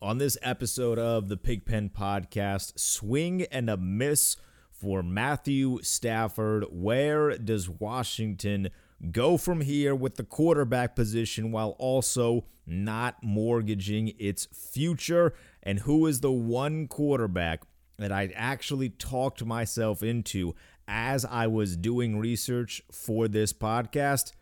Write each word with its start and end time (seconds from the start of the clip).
on 0.00 0.18
this 0.18 0.38
episode 0.42 0.98
of 0.98 1.28
the 1.28 1.36
Pigpen 1.36 1.90
Podcast. 1.90 2.78
Swing 2.78 3.42
and 3.50 3.68
a 3.68 3.76
miss 3.76 4.36
for 4.70 5.02
Matthew 5.02 5.80
Stafford. 5.82 6.66
Where 6.70 7.36
does 7.36 7.68
Washington 7.68 8.70
go 9.10 9.36
from 9.36 9.60
here 9.60 9.94
with 9.94 10.16
the 10.16 10.24
quarterback 10.24 10.94
position 10.94 11.50
while 11.50 11.74
also 11.78 12.44
not 12.66 13.22
mortgaging 13.22 14.12
its 14.18 14.46
future? 14.46 15.34
And 15.62 15.80
who 15.80 16.06
is 16.06 16.20
the 16.20 16.32
one 16.32 16.86
quarterback 16.86 17.62
that 17.98 18.12
I 18.12 18.32
actually 18.34 18.90
talked 18.90 19.44
myself 19.44 20.02
into 20.02 20.54
as 20.86 21.24
I 21.24 21.48
was 21.48 21.76
doing 21.76 22.18
research 22.18 22.82
for 22.92 23.26
this 23.26 23.52
podcast? 23.52 24.32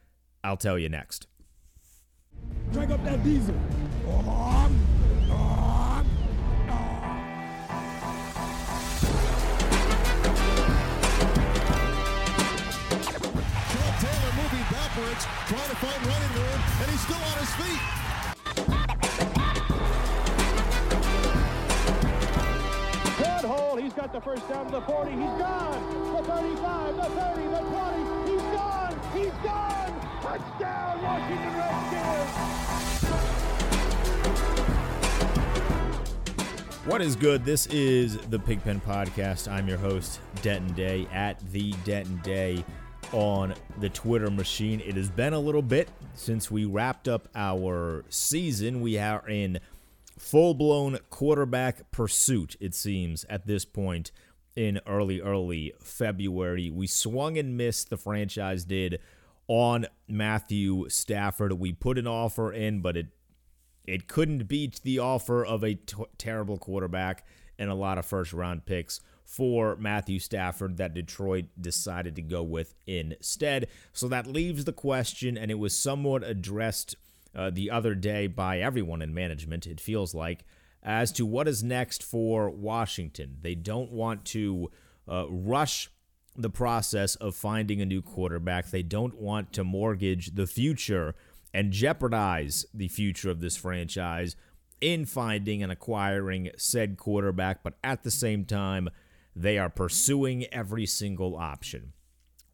I'll 0.44 0.58
tell 0.58 0.78
you 0.78 0.88
next. 0.88 1.26
Crank 2.72 2.90
up 2.90 3.02
that 3.04 3.24
diesel. 3.24 3.54
Sean 4.26 4.55
backwards, 15.16 15.48
trying 15.48 15.68
to 15.68 15.76
find 15.76 16.06
running 16.06 16.32
room, 16.34 16.60
and 16.80 16.90
he's 16.90 17.00
still 17.00 17.16
on 17.16 17.38
his 17.38 17.54
feet. 17.56 17.80
Good 23.18 23.44
hole. 23.44 23.76
He's 23.76 23.92
got 23.92 24.12
the 24.12 24.20
first 24.20 24.48
down 24.48 24.66
to 24.66 24.72
the 24.72 24.80
40. 24.82 25.10
He's 25.12 25.20
gone. 25.20 26.14
The 26.16 26.22
35, 26.22 26.96
the 26.96 27.02
30, 27.02 27.42
the 27.46 27.60
20. 27.60 28.30
He's 28.30 28.42
gone. 28.42 29.00
He's 29.14 29.32
gone. 29.44 30.00
Touchdown, 30.22 31.02
Washington 31.02 31.54
Redskins. 31.56 32.32
What 36.86 37.02
is 37.02 37.16
good? 37.16 37.44
This 37.44 37.66
is 37.66 38.16
the 38.28 38.38
Pigpen 38.38 38.80
Podcast. 38.80 39.50
I'm 39.50 39.66
your 39.66 39.78
host, 39.78 40.20
Denton 40.42 40.72
Day, 40.74 41.08
at 41.12 41.40
the 41.50 41.72
Denton 41.84 42.20
Day 42.22 42.64
on 43.12 43.54
the 43.80 43.88
Twitter 43.88 44.30
machine. 44.30 44.80
It 44.80 44.96
has 44.96 45.08
been 45.08 45.32
a 45.32 45.40
little 45.40 45.62
bit 45.62 45.88
since 46.14 46.50
we 46.50 46.64
wrapped 46.64 47.08
up 47.08 47.28
our 47.34 48.04
season. 48.08 48.80
We 48.80 48.98
are 48.98 49.26
in 49.28 49.60
full 50.18 50.54
blown 50.54 50.98
quarterback 51.10 51.90
pursuit, 51.90 52.56
it 52.60 52.74
seems, 52.74 53.24
at 53.24 53.46
this 53.46 53.64
point 53.64 54.10
in 54.54 54.80
early, 54.86 55.20
early 55.20 55.72
February. 55.80 56.70
We 56.70 56.86
swung 56.86 57.36
and 57.36 57.56
missed, 57.56 57.90
the 57.90 57.96
franchise 57.96 58.64
did, 58.64 59.00
on 59.48 59.86
Matthew 60.08 60.88
Stafford. 60.88 61.52
We 61.54 61.72
put 61.72 61.98
an 61.98 62.06
offer 62.06 62.52
in, 62.52 62.80
but 62.80 62.96
it 62.96 63.06
it 63.86 64.08
couldn't 64.08 64.48
beat 64.48 64.80
the 64.82 64.98
offer 64.98 65.44
of 65.44 65.62
a 65.62 65.74
t- 65.74 66.04
terrible 66.18 66.58
quarterback 66.58 67.24
and 67.56 67.70
a 67.70 67.74
lot 67.74 67.98
of 67.98 68.04
first 68.04 68.32
round 68.32 68.66
picks 68.66 69.00
for 69.26 69.76
Matthew 69.76 70.18
Stafford 70.20 70.76
that 70.76 70.94
Detroit 70.94 71.46
decided 71.60 72.14
to 72.16 72.22
go 72.22 72.42
with 72.42 72.74
instead. 72.86 73.66
So 73.92 74.08
that 74.08 74.26
leaves 74.26 74.64
the 74.64 74.72
question, 74.72 75.36
and 75.36 75.50
it 75.50 75.58
was 75.58 75.76
somewhat 75.76 76.22
addressed 76.22 76.96
uh, 77.34 77.50
the 77.50 77.70
other 77.70 77.94
day 77.94 78.28
by 78.28 78.60
everyone 78.60 79.02
in 79.02 79.12
management, 79.12 79.66
it 79.66 79.80
feels 79.80 80.14
like, 80.14 80.44
as 80.82 81.10
to 81.12 81.26
what 81.26 81.48
is 81.48 81.62
next 81.62 82.02
for 82.02 82.48
Washington. 82.48 83.38
They 83.42 83.56
don't 83.56 83.90
want 83.90 84.24
to 84.26 84.70
uh, 85.08 85.26
rush 85.28 85.90
the 86.36 86.50
process 86.50 87.16
of 87.16 87.34
finding 87.34 87.80
a 87.80 87.86
new 87.86 88.02
quarterback, 88.02 88.70
they 88.70 88.82
don't 88.82 89.16
want 89.16 89.52
to 89.54 89.64
mortgage 89.64 90.34
the 90.34 90.46
future 90.46 91.14
and 91.52 91.72
jeopardize 91.72 92.66
the 92.72 92.88
future 92.88 93.30
of 93.30 93.40
this 93.40 93.56
franchise 93.56 94.36
in 94.80 95.06
finding 95.06 95.62
and 95.62 95.72
acquiring 95.72 96.50
said 96.56 96.98
quarterback, 96.98 97.62
but 97.62 97.74
at 97.82 98.02
the 98.02 98.10
same 98.10 98.44
time, 98.44 98.90
they 99.36 99.58
are 99.58 99.68
pursuing 99.68 100.46
every 100.46 100.86
single 100.86 101.36
option. 101.36 101.92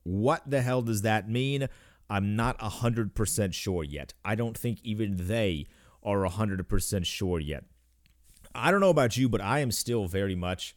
What 0.02 0.42
the 0.50 0.62
hell 0.62 0.82
does 0.82 1.02
that 1.02 1.30
mean? 1.30 1.68
I'm 2.10 2.34
not 2.34 2.58
100% 2.58 3.54
sure 3.54 3.84
yet. 3.84 4.12
I 4.24 4.34
don't 4.34 4.58
think 4.58 4.80
even 4.82 5.28
they 5.28 5.66
are 6.02 6.18
100% 6.26 7.06
sure 7.06 7.38
yet. 7.38 7.64
I 8.54 8.70
don't 8.70 8.80
know 8.80 8.90
about 8.90 9.16
you, 9.16 9.28
but 9.28 9.40
I 9.40 9.60
am 9.60 9.70
still 9.70 10.08
very 10.08 10.34
much 10.34 10.76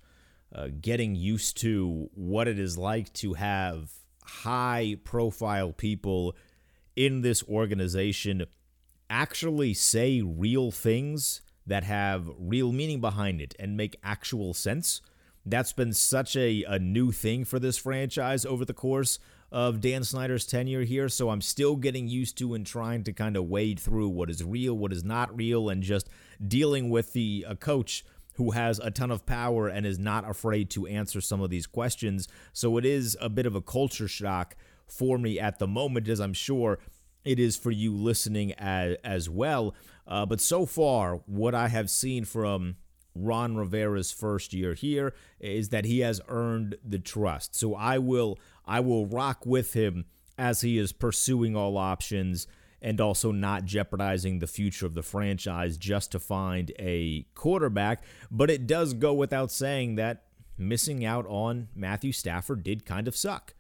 uh, 0.54 0.70
getting 0.80 1.16
used 1.16 1.58
to 1.58 2.10
what 2.14 2.48
it 2.48 2.60
is 2.60 2.78
like 2.78 3.12
to 3.14 3.34
have 3.34 3.92
high 4.24 4.98
profile 5.04 5.74
people 5.74 6.36
in 6.96 7.22
this 7.22 7.44
organization 7.50 8.46
actually 9.10 9.74
say 9.74 10.22
real 10.22 10.72
things 10.72 11.42
that 11.68 11.84
have 11.84 12.30
real 12.38 12.72
meaning 12.72 13.02
behind 13.02 13.42
it 13.42 13.56
and 13.60 13.76
make 13.76 13.98
actual 14.04 14.54
sense. 14.54 15.02
That's 15.46 15.74
been 15.74 15.94
such 15.94 16.36
a, 16.36 16.64
a 16.68 16.80
new 16.80 17.12
thing 17.12 17.46
for 17.46 17.60
this 17.60 17.78
franchise 17.78 18.46
over 18.46 18.66
the 18.66 18.74
course 18.74 19.20
of 19.52 19.80
Dan 19.80 20.04
Snyder's 20.04 20.46
tenure 20.46 20.84
here. 20.84 21.08
So 21.08 21.30
I'm 21.30 21.42
still 21.42 21.76
getting 21.76 22.08
used 22.08 22.38
to 22.40 22.56
and 22.56 22.66
trying 22.66 23.04
to 23.04 23.14
kind 23.14 23.38
of 23.38 23.46
wade 23.46 23.80
through 23.80 24.10
what 24.10 24.30
is 24.30 24.44
real, 24.44 24.74
what 24.74 24.92
is 24.92 25.04
not 25.04 25.36
real, 25.36 25.70
and 25.70 25.84
just 25.84 26.10
dealing 26.46 26.90
with 26.90 27.14
the 27.14 27.46
a 27.48 27.56
coach 27.56 28.04
who 28.34 28.52
has 28.52 28.80
a 28.80 28.92
ton 28.92 29.12
of 29.12 29.26
power 29.26 29.68
and 29.68 29.86
is 29.86 30.00
not 30.00 30.30
afraid 30.30 30.70
to 30.72 30.88
answer 30.88 31.22
some 31.22 31.42
of 31.42 31.50
these 31.50 31.68
questions. 31.68 32.28
So 32.52 32.78
it 32.78 32.86
is 32.86 33.16
a 33.22 33.30
bit 33.30 33.46
of 33.46 33.56
a 33.56 33.62
culture 33.62 34.08
shock 34.08 34.56
for 34.88 35.18
me 35.18 35.40
at 35.40 35.60
the 35.60 35.68
moment, 35.68 36.10
as 36.10 36.20
I'm 36.20 36.34
sure 36.34 36.80
it 37.24 37.40
is 37.40 37.56
for 37.56 37.72
you 37.72 37.96
listening 37.96 38.52
as, 38.54 38.98
as 39.04 39.30
well. 39.30 39.74
Uh, 40.08 40.26
but 40.26 40.42
so 40.42 40.66
far, 40.66 41.22
what 41.26 41.56
I 41.56 41.70
have 41.70 41.90
seen 41.90 42.26
from 42.26 42.76
Ron 43.16 43.56
Rivera's 43.56 44.12
first 44.12 44.54
year 44.54 44.74
here 44.74 45.14
is 45.40 45.70
that 45.70 45.86
he 45.86 46.00
has 46.00 46.22
earned 46.28 46.76
the 46.84 47.00
trust. 47.00 47.56
So 47.56 47.74
I 47.74 47.98
will 47.98 48.38
I 48.66 48.82
will 48.82 49.06
rock 49.06 49.46
with 49.46 49.74
him 49.74 50.06
as 50.38 50.62
he 50.62 50.78
is 50.78 50.92
pursuing 50.92 51.56
all 51.56 51.78
options 51.78 52.48
and 52.82 53.00
also 53.00 53.32
not 53.32 53.66
jeopardizing 53.66 54.40
the 54.40 54.48
future 54.48 54.86
of 54.86 54.94
the 54.94 55.02
franchise 55.02 55.78
just 55.78 56.12
to 56.12 56.20
find 56.20 56.72
a 56.78 57.26
quarterback. 57.34 58.04
But 58.30 58.52
it 58.52 58.68
does 58.68 58.94
go 58.94 59.14
without 59.14 59.52
saying 59.52 59.96
that 59.96 60.26
missing 60.58 61.04
out 61.04 61.26
on 61.28 61.70
Matthew 61.74 62.12
Stafford 62.12 62.64
did 62.64 62.86
kind 62.86 63.08
of 63.08 63.16
suck. 63.16 63.54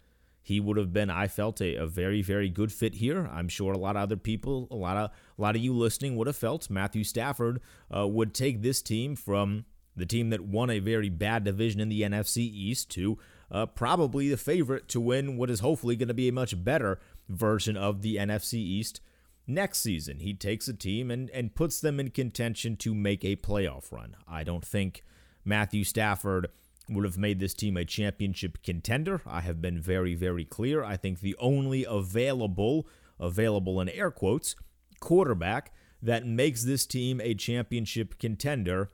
He 0.46 0.60
would 0.60 0.78
have 0.78 0.94
been, 0.94 1.10
I 1.10 1.28
felt, 1.28 1.60
a, 1.60 1.74
a 1.74 1.88
very, 1.88 2.22
very 2.22 2.50
good 2.50 2.72
fit 2.72 2.94
here. 2.94 3.28
I'm 3.34 3.50
sure 3.50 3.74
a 3.74 3.80
lot 3.80 3.96
of 3.96 4.04
other 4.04 4.16
people, 4.16 4.68
a 4.70 4.76
lot 4.76 4.96
of 4.96 5.10
a 5.10 5.42
lot 5.42 5.56
of 5.56 5.62
you 5.64 5.74
listening 5.74 6.16
would 6.16 6.28
have 6.28 6.36
felt 6.36 6.70
Matthew 6.70 7.04
Stafford 7.04 7.62
uh, 7.90 8.08
would 8.08 8.36
take 8.36 8.62
this 8.62 8.80
team 8.84 9.16
from 9.16 9.66
the 9.96 10.06
team 10.06 10.30
that 10.30 10.42
won 10.42 10.70
a 10.70 10.78
very 10.78 11.10
bad 11.10 11.46
division 11.46 11.82
in 11.82 11.90
the 11.90 12.04
NFC 12.04 12.38
East 12.38 12.92
to 12.92 13.18
uh, 13.50 13.66
probably 13.66 14.30
the 14.30 14.38
favorite 14.38 14.88
to 14.90 15.02
win 15.02 15.36
what 15.36 15.50
is 15.50 15.62
hopefully 15.62 15.96
going 15.96 16.10
to 16.10 16.14
be 16.14 16.28
a 16.28 16.32
much 16.32 16.64
better 16.64 17.00
version 17.28 17.76
of 17.76 18.04
the 18.04 18.18
NFC 18.18 18.54
East 18.54 19.02
next 19.48 19.80
season. 19.80 20.20
He 20.20 20.36
takes 20.36 20.68
a 20.68 20.76
team 20.76 21.10
and, 21.10 21.32
and 21.32 21.56
puts 21.56 21.82
them 21.82 22.00
in 22.00 22.12
contention 22.12 22.78
to 22.78 22.94
make 22.94 23.26
a 23.26 23.36
playoff 23.36 23.92
run. 23.92 24.16
I 24.28 24.44
don't 24.44 24.64
think 24.64 25.04
Matthew 25.44 25.84
Stafford 25.84 26.50
would 26.90 27.06
have 27.06 27.18
made 27.18 27.40
this 27.40 27.54
team 27.54 27.78
a 27.78 27.86
championship 27.86 28.62
contender. 28.64 29.22
I 29.26 29.42
have 29.42 29.62
been 29.62 29.80
very, 29.82 30.16
very 30.16 30.46
clear. 30.46 30.84
I 30.84 30.98
think 30.98 31.20
the 31.20 31.36
only 31.40 31.86
available, 31.88 32.88
available 33.20 33.82
in 33.82 33.90
air 33.90 34.12
quotes, 34.12 34.56
quarterback 35.00 35.74
that 36.02 36.26
makes 36.26 36.64
this 36.64 36.86
team 36.86 37.20
a 37.22 37.34
championship 37.34 38.20
contender 38.20 38.90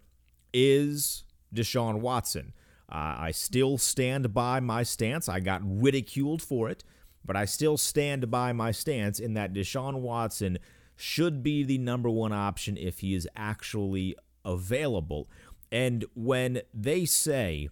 is 0.54 1.24
Deshaun 1.54 2.00
Watson. 2.00 2.54
Uh, 2.90 3.16
I 3.20 3.32
still 3.32 3.78
stand 3.78 4.34
by 4.34 4.60
my 4.60 4.84
stance. 4.84 5.30
I 5.30 5.40
got 5.40 5.62
ridiculed 5.64 6.42
for 6.42 6.70
it, 6.70 6.84
but 7.24 7.36
I 7.36 7.46
still 7.46 7.78
stand 7.78 8.30
by 8.30 8.52
my 8.54 8.72
stance 8.72 9.20
in 9.20 9.34
that 9.36 9.54
Deshaun 9.54 10.02
Watson 10.02 10.58
should 10.96 11.42
be 11.42 11.64
the 11.64 11.78
number 11.78 12.10
one 12.10 12.34
option 12.34 12.78
if 12.78 13.00
he 13.00 13.14
is 13.16 13.28
actually 13.36 14.16
available. 14.44 15.30
And 15.72 16.06
when 16.16 16.62
they 16.74 17.06
say 17.06 17.70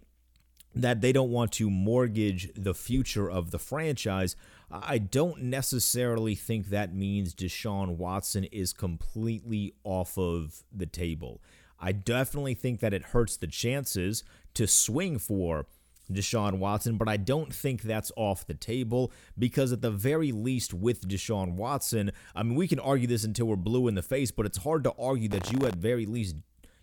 that 0.74 1.00
they 1.00 1.12
don't 1.12 1.30
want 1.30 1.52
to 1.52 1.68
mortgage 1.68 2.50
the 2.54 2.74
future 2.74 3.30
of 3.30 3.50
the 3.50 3.58
franchise, 3.58 4.36
I 4.70 4.98
don't 4.98 5.42
necessarily 5.42 6.34
think 6.34 6.68
that 6.68 6.94
means 6.94 7.34
Deshaun 7.34 7.96
Watson 7.96 8.44
is 8.44 8.72
completely 8.72 9.74
off 9.82 10.16
of 10.16 10.62
the 10.72 10.86
table. 10.86 11.40
I 11.80 11.92
definitely 11.92 12.54
think 12.54 12.80
that 12.80 12.94
it 12.94 13.02
hurts 13.06 13.36
the 13.36 13.46
chances 13.46 14.22
to 14.54 14.66
swing 14.66 15.18
for 15.18 15.66
Deshaun 16.12 16.58
Watson, 16.58 16.96
but 16.96 17.08
I 17.08 17.16
don't 17.16 17.54
think 17.54 17.82
that's 17.82 18.12
off 18.16 18.46
the 18.46 18.54
table 18.54 19.12
because, 19.38 19.72
at 19.72 19.80
the 19.80 19.90
very 19.90 20.32
least, 20.32 20.74
with 20.74 21.08
Deshaun 21.08 21.54
Watson, 21.54 22.12
I 22.34 22.42
mean, 22.42 22.54
we 22.54 22.68
can 22.68 22.80
argue 22.80 23.06
this 23.06 23.24
until 23.24 23.46
we're 23.46 23.56
blue 23.56 23.88
in 23.88 23.94
the 23.94 24.02
face, 24.02 24.30
but 24.30 24.46
it's 24.46 24.58
hard 24.58 24.84
to 24.84 24.92
argue 24.98 25.28
that 25.30 25.52
you, 25.52 25.66
at 25.66 25.76
very 25.76 26.06
least, 26.06 26.36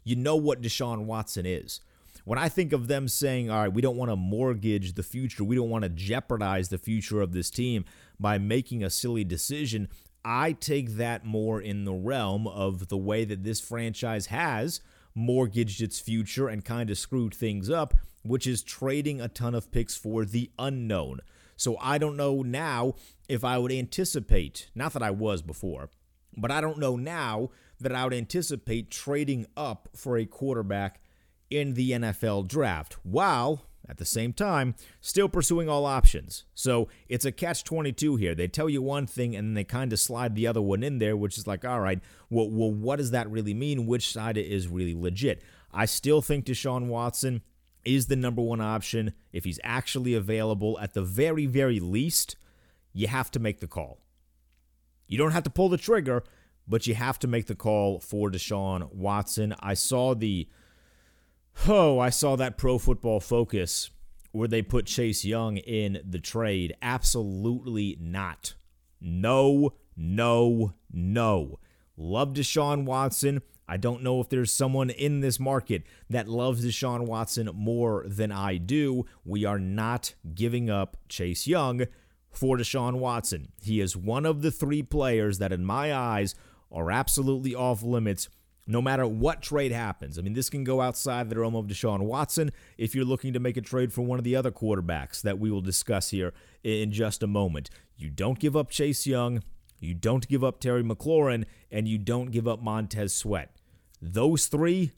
you 0.03 0.15
know 0.15 0.35
what 0.35 0.61
Deshaun 0.61 1.05
Watson 1.05 1.45
is. 1.45 1.81
When 2.27 2.37
I 2.37 2.49
think 2.49 2.73
of 2.73 2.89
them 2.89 3.07
saying, 3.07 3.49
all 3.49 3.61
right, 3.61 3.73
we 3.73 3.81
don't 3.81 3.95
want 3.95 4.11
to 4.11 4.17
mortgage 4.17 4.95
the 4.95 5.01
future, 5.01 5.45
we 5.45 5.55
don't 5.55 5.69
want 5.69 5.83
to 5.83 5.89
jeopardize 5.89 6.67
the 6.67 6.77
future 6.77 7.21
of 7.21 7.31
this 7.31 7.49
team 7.49 7.85
by 8.19 8.37
making 8.37 8.83
a 8.83 8.89
silly 8.89 9.23
decision, 9.23 9.87
I 10.25 10.51
take 10.51 10.97
that 10.97 11.23
more 11.23 11.61
in 11.61 11.85
the 11.85 11.93
realm 11.93 12.45
of 12.45 12.89
the 12.89 12.97
way 12.97 13.23
that 13.23 13.45
this 13.45 13.61
franchise 13.61 14.25
has 14.25 14.81
mortgaged 15.15 15.81
its 15.81 16.01
future 16.01 16.49
and 16.49 16.65
kind 16.65 16.89
of 16.89 16.97
screwed 16.97 17.33
things 17.33 17.69
up, 17.69 17.93
which 18.23 18.45
is 18.45 18.61
trading 18.61 19.21
a 19.21 19.29
ton 19.29 19.55
of 19.55 19.71
picks 19.71 19.95
for 19.95 20.25
the 20.25 20.51
unknown. 20.59 21.21
So 21.55 21.77
I 21.79 21.97
don't 21.97 22.17
know 22.17 22.41
now 22.41 22.95
if 23.29 23.45
I 23.45 23.57
would 23.57 23.71
anticipate, 23.71 24.69
not 24.75 24.91
that 24.91 25.01
I 25.01 25.11
was 25.11 25.41
before, 25.41 25.91
but 26.35 26.51
I 26.51 26.59
don't 26.59 26.77
know 26.77 26.97
now 26.97 27.51
that 27.79 27.93
I 27.93 28.03
would 28.03 28.13
anticipate 28.13 28.91
trading 28.91 29.47
up 29.55 29.87
for 29.95 30.17
a 30.17 30.25
quarterback 30.25 30.99
in 31.49 31.73
the 31.73 31.91
NFL 31.91 32.47
draft, 32.47 32.97
while 33.03 33.63
at 33.89 33.97
the 33.97 34.05
same 34.05 34.33
time 34.33 34.75
still 34.99 35.29
pursuing 35.29 35.69
all 35.69 35.85
options. 35.85 36.43
So 36.53 36.89
it's 37.07 37.25
a 37.25 37.31
catch 37.31 37.63
22 37.63 38.17
here. 38.17 38.35
They 38.35 38.47
tell 38.47 38.69
you 38.69 38.81
one 38.81 39.07
thing 39.07 39.35
and 39.35 39.49
then 39.49 39.53
they 39.53 39.63
kind 39.63 39.93
of 39.93 39.99
slide 39.99 40.35
the 40.35 40.47
other 40.47 40.61
one 40.61 40.83
in 40.83 40.99
there, 40.99 41.15
which 41.15 41.37
is 41.37 41.47
like, 41.47 41.63
all 41.63 41.79
right, 41.79 41.99
well, 42.29 42.49
well, 42.49 42.71
what 42.71 42.97
does 42.97 43.11
that 43.11 43.29
really 43.29 43.53
mean? 43.53 43.85
Which 43.85 44.11
side 44.11 44.37
is 44.37 44.67
really 44.67 44.95
legit? 44.95 45.41
I 45.71 45.85
still 45.85 46.21
think 46.21 46.45
Deshaun 46.45 46.87
Watson 46.87 47.41
is 47.85 48.07
the 48.07 48.15
number 48.15 48.41
one 48.41 48.61
option. 48.61 49.13
If 49.31 49.45
he's 49.45 49.59
actually 49.63 50.13
available, 50.13 50.77
at 50.79 50.93
the 50.93 51.01
very, 51.01 51.45
very 51.45 51.79
least, 51.79 52.35
you 52.93 53.07
have 53.07 53.31
to 53.31 53.39
make 53.39 53.59
the 53.59 53.67
call. 53.67 54.01
You 55.07 55.17
don't 55.17 55.31
have 55.31 55.43
to 55.43 55.49
pull 55.49 55.69
the 55.69 55.77
trigger, 55.77 56.23
but 56.67 56.85
you 56.85 56.95
have 56.95 57.17
to 57.19 57.27
make 57.27 57.47
the 57.47 57.55
call 57.55 57.99
for 57.99 58.29
Deshaun 58.29 58.93
Watson. 58.93 59.55
I 59.61 59.73
saw 59.73 60.13
the 60.13 60.49
oh, 61.67 61.99
I 61.99 62.09
saw 62.09 62.35
that 62.35 62.57
Pro 62.57 62.77
Football 62.77 63.19
Focus 63.19 63.89
where 64.31 64.47
they 64.47 64.61
put 64.61 64.85
Chase 64.85 65.25
Young 65.25 65.57
in 65.57 65.99
the 66.07 66.19
trade. 66.19 66.75
Absolutely 66.81 67.97
not. 67.99 68.53
No, 69.01 69.73
no, 69.95 70.73
no. 70.91 71.59
Love 71.95 72.33
Deshaun 72.33 72.85
Watson. 72.85 73.41
I 73.67 73.77
don't 73.77 74.03
know 74.03 74.21
if 74.21 74.29
there's 74.29 74.51
someone 74.51 74.89
in 74.89 75.19
this 75.19 75.39
market 75.39 75.83
that 76.09 76.27
loves 76.27 76.63
Deshaun 76.63 77.05
Watson 77.05 77.49
more 77.53 78.05
than 78.07 78.31
I 78.31 78.57
do. 78.57 79.05
We 79.25 79.43
are 79.43 79.59
not 79.59 80.13
giving 80.35 80.69
up 80.69 80.97
Chase 81.09 81.47
Young 81.47 81.85
for 82.31 82.57
Deshaun 82.57 82.99
Watson. 82.99 83.49
He 83.61 83.81
is 83.81 83.97
one 83.97 84.25
of 84.25 84.41
the 84.41 84.51
three 84.51 84.83
players 84.83 85.39
that, 85.39 85.51
in 85.51 85.65
my 85.65 85.93
eyes, 85.93 86.35
are 86.71 86.91
absolutely 86.91 87.55
off 87.55 87.83
limits 87.83 88.29
no 88.67 88.81
matter 88.81 89.07
what 89.07 89.41
trade 89.41 89.71
happens. 89.71 90.19
I 90.19 90.21
mean, 90.21 90.33
this 90.33 90.49
can 90.49 90.65
go 90.65 90.81
outside 90.81 91.29
the 91.29 91.39
realm 91.39 91.55
of 91.55 91.67
Deshaun 91.67 92.01
Watson 92.01 92.51
if 92.77 92.93
you're 92.93 93.05
looking 93.05 93.33
to 93.33 93.39
make 93.39 93.57
a 93.57 93.61
trade 93.61 93.93
for 93.93 94.01
one 94.01 94.19
of 94.19 94.25
the 94.25 94.35
other 94.35 94.51
quarterbacks 94.51 95.21
that 95.21 95.39
we 95.39 95.49
will 95.49 95.61
discuss 95.61 96.09
here 96.09 96.33
in 96.63 96.91
just 96.91 97.23
a 97.23 97.27
moment. 97.27 97.69
You 97.95 98.09
don't 98.09 98.39
give 98.39 98.55
up 98.55 98.69
Chase 98.69 99.07
Young, 99.07 99.41
you 99.79 99.93
don't 99.93 100.27
give 100.27 100.43
up 100.43 100.59
Terry 100.59 100.83
McLaurin, 100.83 101.45
and 101.71 101.87
you 101.87 101.97
don't 101.97 102.31
give 102.31 102.47
up 102.47 102.61
Montez 102.61 103.15
Sweat. 103.15 103.55
Those 104.01 104.47
three, 104.47 104.91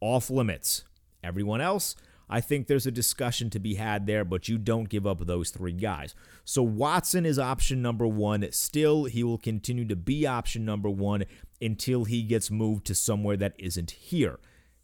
off 0.00 0.30
limits. 0.30 0.84
Everyone 1.24 1.60
else, 1.60 1.96
I 2.28 2.40
think 2.40 2.66
there's 2.66 2.86
a 2.86 2.92
discussion 2.92 3.50
to 3.50 3.60
be 3.60 3.74
had 3.74 4.06
there, 4.06 4.24
but 4.24 4.48
you 4.48 4.58
don't 4.58 4.88
give 4.88 5.06
up 5.06 5.24
those 5.26 5.50
three 5.50 5.72
guys. 5.72 6.14
So 6.44 6.62
Watson 6.62 7.24
is 7.24 7.38
option 7.38 7.80
number 7.80 8.06
one. 8.06 8.46
Still, 8.50 9.04
he 9.04 9.22
will 9.22 9.38
continue 9.38 9.84
to 9.86 9.96
be 9.96 10.26
option 10.26 10.64
number 10.64 10.90
one 10.90 11.24
until 11.60 12.04
he 12.04 12.22
gets 12.22 12.50
moved 12.50 12.86
to 12.86 12.94
somewhere 12.94 13.36
that 13.36 13.54
isn't 13.58 13.90
here. 13.92 14.38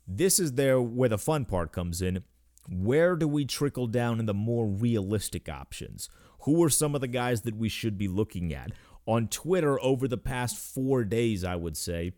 This 0.07 0.39
is 0.39 0.53
there 0.53 0.81
where 0.81 1.09
the 1.09 1.19
fun 1.19 1.45
part 1.45 1.73
comes 1.73 2.03
in. 2.03 2.25
Where 2.69 3.17
do 3.17 3.27
we 3.29 3.45
trickle 3.45 3.87
down 3.87 4.21
in 4.21 4.27
the 4.27 4.35
more 4.35 4.67
realistic 4.67 5.49
options? 5.49 6.09
Who 6.41 6.63
are 6.65 6.71
some 6.71 6.95
of 6.95 7.01
the 7.01 7.09
guys 7.09 7.43
that 7.43 7.57
we 7.57 7.69
should 7.69 7.99
be 7.99 8.09
looking 8.09 8.53
at? 8.53 8.73
On 9.07 9.29
Twitter, 9.29 9.81
over 9.83 10.07
the 10.07 10.19
past 10.19 10.57
four 10.57 11.05
days, 11.05 11.45
I 11.45 11.57
would 11.57 11.77
say, 11.77 12.13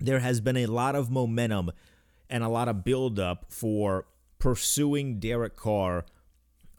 there 0.00 0.20
has 0.20 0.40
been 0.40 0.56
a 0.56 0.66
lot 0.66 0.94
of 0.94 1.10
momentum 1.10 1.70
and 2.30 2.42
a 2.42 2.48
lot 2.48 2.68
of 2.68 2.84
buildup 2.84 3.46
for 3.52 4.06
pursuing 4.38 5.20
Derek 5.20 5.56
Carr 5.56 6.04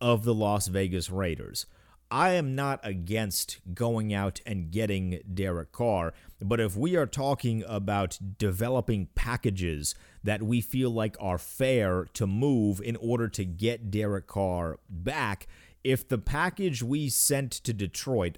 of 0.02 0.24
the 0.24 0.34
Las 0.34 0.68
Vegas 0.68 1.10
Raiders. 1.10 1.66
I 2.14 2.34
am 2.34 2.54
not 2.54 2.80
against 2.84 3.58
going 3.74 4.14
out 4.14 4.40
and 4.46 4.70
getting 4.70 5.20
Derek 5.34 5.72
Carr, 5.72 6.14
but 6.40 6.60
if 6.60 6.78
we 6.78 6.96
are 6.96 7.08
talking 7.08 7.64
about 7.68 8.20
developing 8.38 9.08
packages 9.16 9.96
that 10.24 10.44
we 10.44 10.62
feel 10.62 10.92
like 10.92 11.18
are 11.20 11.40
fair 11.40 12.06
to 12.14 12.28
move 12.28 12.80
in 12.80 12.98
order 12.98 13.28
to 13.30 13.44
get 13.44 13.90
Derek 13.90 14.28
Carr 14.28 14.78
back, 14.88 15.48
if 15.84 16.08
the 16.08 16.20
package 16.20 16.84
we 16.84 17.10
sent 17.10 17.52
to 17.52 17.74
Detroit 17.74 18.38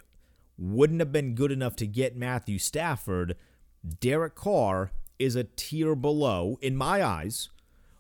wouldn't 0.58 1.02
have 1.02 1.12
been 1.12 1.36
good 1.36 1.52
enough 1.52 1.76
to 1.76 1.86
get 1.86 2.16
Matthew 2.16 2.60
Stafford, 2.60 3.36
Derek 4.00 4.36
Carr 4.36 4.92
is 5.20 5.36
a 5.36 5.44
tier 5.44 5.96
below, 5.96 6.58
in 6.62 6.78
my 6.78 7.04
eyes, 7.04 7.50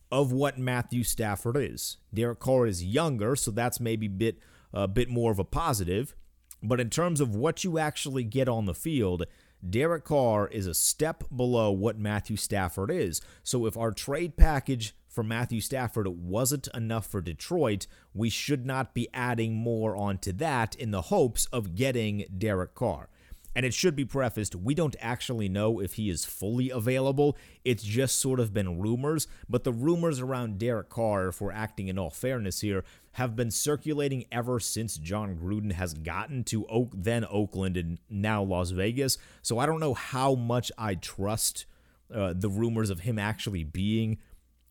of 0.09 0.31
what 0.31 0.57
Matthew 0.57 1.03
Stafford 1.03 1.57
is. 1.57 1.97
Derek 2.13 2.39
Carr 2.39 2.65
is 2.65 2.85
younger, 2.85 3.35
so 3.35 3.51
that's 3.51 3.81
maybe 3.81 4.05
a 4.05 4.09
bit 4.09 4.39
a 4.75 4.87
bit 4.87 5.09
more 5.09 5.31
of 5.31 5.39
a 5.39 5.45
positive. 5.45 6.15
But 6.61 6.79
in 6.79 6.89
terms 6.89 7.21
of 7.21 7.35
what 7.35 7.63
you 7.63 7.79
actually 7.79 8.23
get 8.23 8.49
on 8.49 8.65
the 8.65 8.73
field, 8.73 9.25
Derek 9.67 10.03
Carr 10.03 10.47
is 10.47 10.67
a 10.67 10.73
step 10.73 11.23
below 11.35 11.71
what 11.71 11.97
Matthew 11.97 12.35
Stafford 12.35 12.91
is. 12.91 13.21
So 13.41 13.65
if 13.65 13.77
our 13.77 13.91
trade 13.91 14.37
package 14.37 14.95
for 15.07 15.23
Matthew 15.23 15.61
Stafford 15.61 16.07
wasn't 16.07 16.67
enough 16.73 17.07
for 17.07 17.21
Detroit, 17.21 17.87
we 18.13 18.29
should 18.29 18.65
not 18.65 18.93
be 18.93 19.07
adding 19.13 19.55
more 19.55 19.95
onto 19.95 20.31
that 20.33 20.75
in 20.75 20.91
the 20.91 21.03
hopes 21.03 21.47
of 21.47 21.75
getting 21.75 22.25
Derek 22.37 22.75
Carr. 22.75 23.09
And 23.55 23.65
it 23.65 23.73
should 23.73 23.95
be 23.95 24.03
prefaced, 24.03 24.53
we 24.53 24.75
don't 24.75 24.97
actually 24.99 25.47
know 25.47 25.79
if 25.79 25.93
he 25.93 26.09
is 26.09 26.25
fully 26.25 26.69
available. 26.69 27.37
It's 27.63 27.83
just 27.83 28.19
sort 28.19 28.41
of 28.41 28.53
been 28.53 28.79
rumors. 28.79 29.27
But 29.47 29.63
the 29.63 29.71
rumors 29.71 30.19
around 30.19 30.59
Derek 30.59 30.89
Carr, 30.89 31.29
if 31.29 31.39
we're 31.39 31.53
acting 31.53 31.87
in 31.87 31.97
all 31.97 32.09
fairness 32.09 32.59
here, 32.59 32.83
have 33.13 33.35
been 33.35 33.49
circulating 33.49 34.25
ever 34.29 34.59
since 34.59 34.97
Jon 34.97 35.37
Gruden 35.37 35.71
has 35.71 35.93
gotten 35.93 36.43
to 36.45 36.65
Oak, 36.65 36.91
then 36.93 37.25
Oakland 37.29 37.77
and 37.77 37.97
now 38.09 38.43
Las 38.43 38.71
Vegas. 38.71 39.17
So 39.41 39.57
I 39.57 39.65
don't 39.65 39.79
know 39.79 39.93
how 39.93 40.35
much 40.35 40.69
I 40.77 40.95
trust 40.95 41.65
uh, 42.13 42.33
the 42.35 42.49
rumors 42.49 42.89
of 42.89 42.99
him 42.99 43.17
actually 43.17 43.63
being 43.63 44.17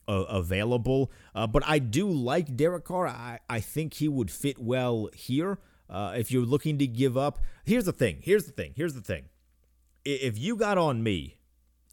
uh, 0.07 0.25
available. 0.29 1.11
Uh, 1.35 1.47
but 1.47 1.63
I 1.67 1.79
do 1.79 2.11
like 2.11 2.55
Derek 2.55 2.85
Carr. 2.85 3.09
I, 3.09 3.39
I 3.49 3.61
think 3.61 3.95
he 3.95 4.09
would 4.09 4.31
fit 4.31 4.59
well 4.59 5.09
here. 5.15 5.59
Uh, 5.89 6.15
if 6.17 6.31
you're 6.31 6.47
looking 6.47 6.79
to 6.79 6.87
give 6.87 7.17
up, 7.17 7.41
here's 7.65 7.85
the 7.85 7.93
thing. 7.93 8.19
Here's 8.23 8.47
the 8.47 8.53
thing. 8.53 8.73
Here's 8.77 8.95
the 8.95 9.01
thing. 9.01 9.25
If 10.05 10.39
you 10.39 10.57
got 10.57 10.79
on 10.79 11.03
me, 11.03 11.37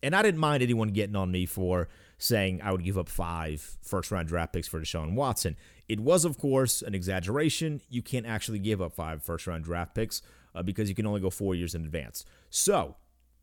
and 0.03 0.15
I 0.15 0.21
didn't 0.21 0.39
mind 0.39 0.63
anyone 0.63 0.89
getting 0.89 1.15
on 1.15 1.31
me 1.31 1.45
for 1.45 1.88
saying 2.17 2.61
I 2.63 2.71
would 2.71 2.83
give 2.83 2.97
up 2.97 3.09
five 3.09 3.77
first 3.81 4.11
round 4.11 4.27
draft 4.27 4.54
picks 4.54 4.68
for 4.68 4.80
Deshaun 4.80 5.13
Watson. 5.13 5.56
It 5.87 5.99
was, 5.99 6.25
of 6.25 6.37
course, 6.37 6.81
an 6.81 6.95
exaggeration. 6.95 7.81
You 7.89 8.01
can't 8.01 8.25
actually 8.25 8.59
give 8.59 8.81
up 8.81 8.94
five 8.94 9.23
first 9.23 9.47
round 9.47 9.63
draft 9.63 9.95
picks 9.95 10.21
uh, 10.56 10.63
because 10.63 10.89
you 10.89 10.95
can 10.95 11.06
only 11.06 11.21
go 11.21 11.30
four 11.30 11.56
years 11.56 11.75
in 11.75 11.83
advance. 11.83 12.25
So, 12.49 12.95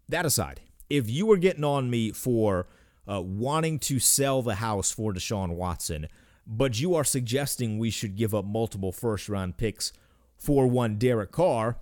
that 0.09 0.25
aside, 0.25 0.61
if 0.89 1.11
you 1.11 1.27
were 1.27 1.37
getting 1.37 1.65
on 1.65 1.91
me 1.91 2.13
for 2.13 2.67
uh, 3.07 3.21
wanting 3.21 3.79
to 3.81 3.99
sell 3.99 4.43
the 4.43 4.57
house 4.57 4.91
for 4.91 5.13
Deshaun 5.13 5.55
Watson, 5.55 6.09
but 6.47 6.81
you 6.81 6.95
are 6.95 7.05
suggesting 7.05 7.79
we 7.79 7.91
should 7.91 8.17
give 8.17 8.35
up 8.35 8.45
multiple 8.45 8.93
first 8.93 9.29
round 9.29 9.57
picks 9.57 9.93
for 10.39 10.67
one 10.67 10.97
Derek 10.97 11.33
Carr, 11.33 11.79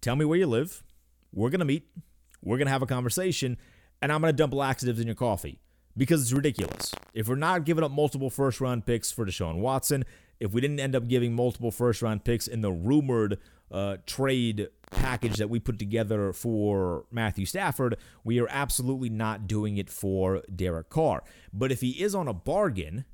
tell 0.00 0.16
me 0.16 0.24
where 0.24 0.38
you 0.38 0.46
live. 0.46 0.82
We're 1.32 1.50
going 1.50 1.60
to 1.60 1.64
meet. 1.64 1.88
We're 2.42 2.58
going 2.58 2.66
to 2.66 2.72
have 2.72 2.82
a 2.82 2.86
conversation, 2.86 3.56
and 4.02 4.12
I'm 4.12 4.20
going 4.20 4.32
to 4.32 4.36
dump 4.36 4.52
laxatives 4.52 5.00
in 5.00 5.06
your 5.06 5.16
coffee 5.16 5.60
because 5.96 6.22
it's 6.22 6.32
ridiculous. 6.32 6.92
If 7.14 7.28
we're 7.28 7.36
not 7.36 7.64
giving 7.64 7.84
up 7.84 7.90
multiple 7.90 8.30
first 8.30 8.60
round 8.60 8.84
picks 8.84 9.10
for 9.10 9.24
Deshaun 9.24 9.58
Watson, 9.58 10.04
if 10.40 10.52
we 10.52 10.60
didn't 10.60 10.80
end 10.80 10.94
up 10.94 11.08
giving 11.08 11.34
multiple 11.34 11.70
first 11.70 12.02
round 12.02 12.24
picks 12.24 12.46
in 12.46 12.60
the 12.60 12.72
rumored 12.72 13.38
uh, 13.70 13.96
trade 14.06 14.68
package 14.90 15.36
that 15.36 15.48
we 15.48 15.58
put 15.58 15.78
together 15.78 16.32
for 16.32 17.06
Matthew 17.10 17.46
Stafford, 17.46 17.96
we 18.24 18.40
are 18.40 18.48
absolutely 18.50 19.08
not 19.08 19.46
doing 19.46 19.78
it 19.78 19.88
for 19.88 20.42
Derek 20.54 20.90
Carr. 20.90 21.22
But 21.52 21.72
if 21.72 21.80
he 21.80 21.90
is 22.02 22.14
on 22.14 22.28
a 22.28 22.34
bargain, 22.34 23.04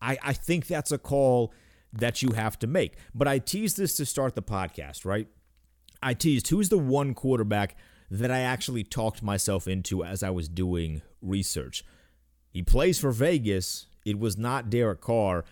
I, 0.00 0.18
I 0.22 0.32
think 0.32 0.66
that's 0.66 0.92
a 0.92 0.98
call 0.98 1.52
that 1.92 2.22
you 2.22 2.32
have 2.32 2.58
to 2.60 2.66
make. 2.66 2.96
But 3.14 3.28
I 3.28 3.38
teased 3.38 3.76
this 3.76 3.96
to 3.96 4.06
start 4.06 4.34
the 4.34 4.42
podcast, 4.42 5.04
right? 5.04 5.28
I 6.02 6.14
teased 6.14 6.48
who's 6.48 6.68
the 6.68 6.78
one 6.78 7.14
quarterback 7.14 7.76
that 8.10 8.30
I 8.30 8.40
actually 8.40 8.84
talked 8.84 9.22
myself 9.22 9.68
into 9.68 10.04
as 10.04 10.22
I 10.22 10.30
was 10.30 10.48
doing 10.48 11.02
research. 11.22 11.84
He 12.50 12.62
plays 12.62 12.98
for 12.98 13.12
Vegas. 13.12 13.86
It 14.04 14.18
was 14.18 14.36
not 14.36 14.70
Derek 14.70 15.00
Carr, 15.00 15.44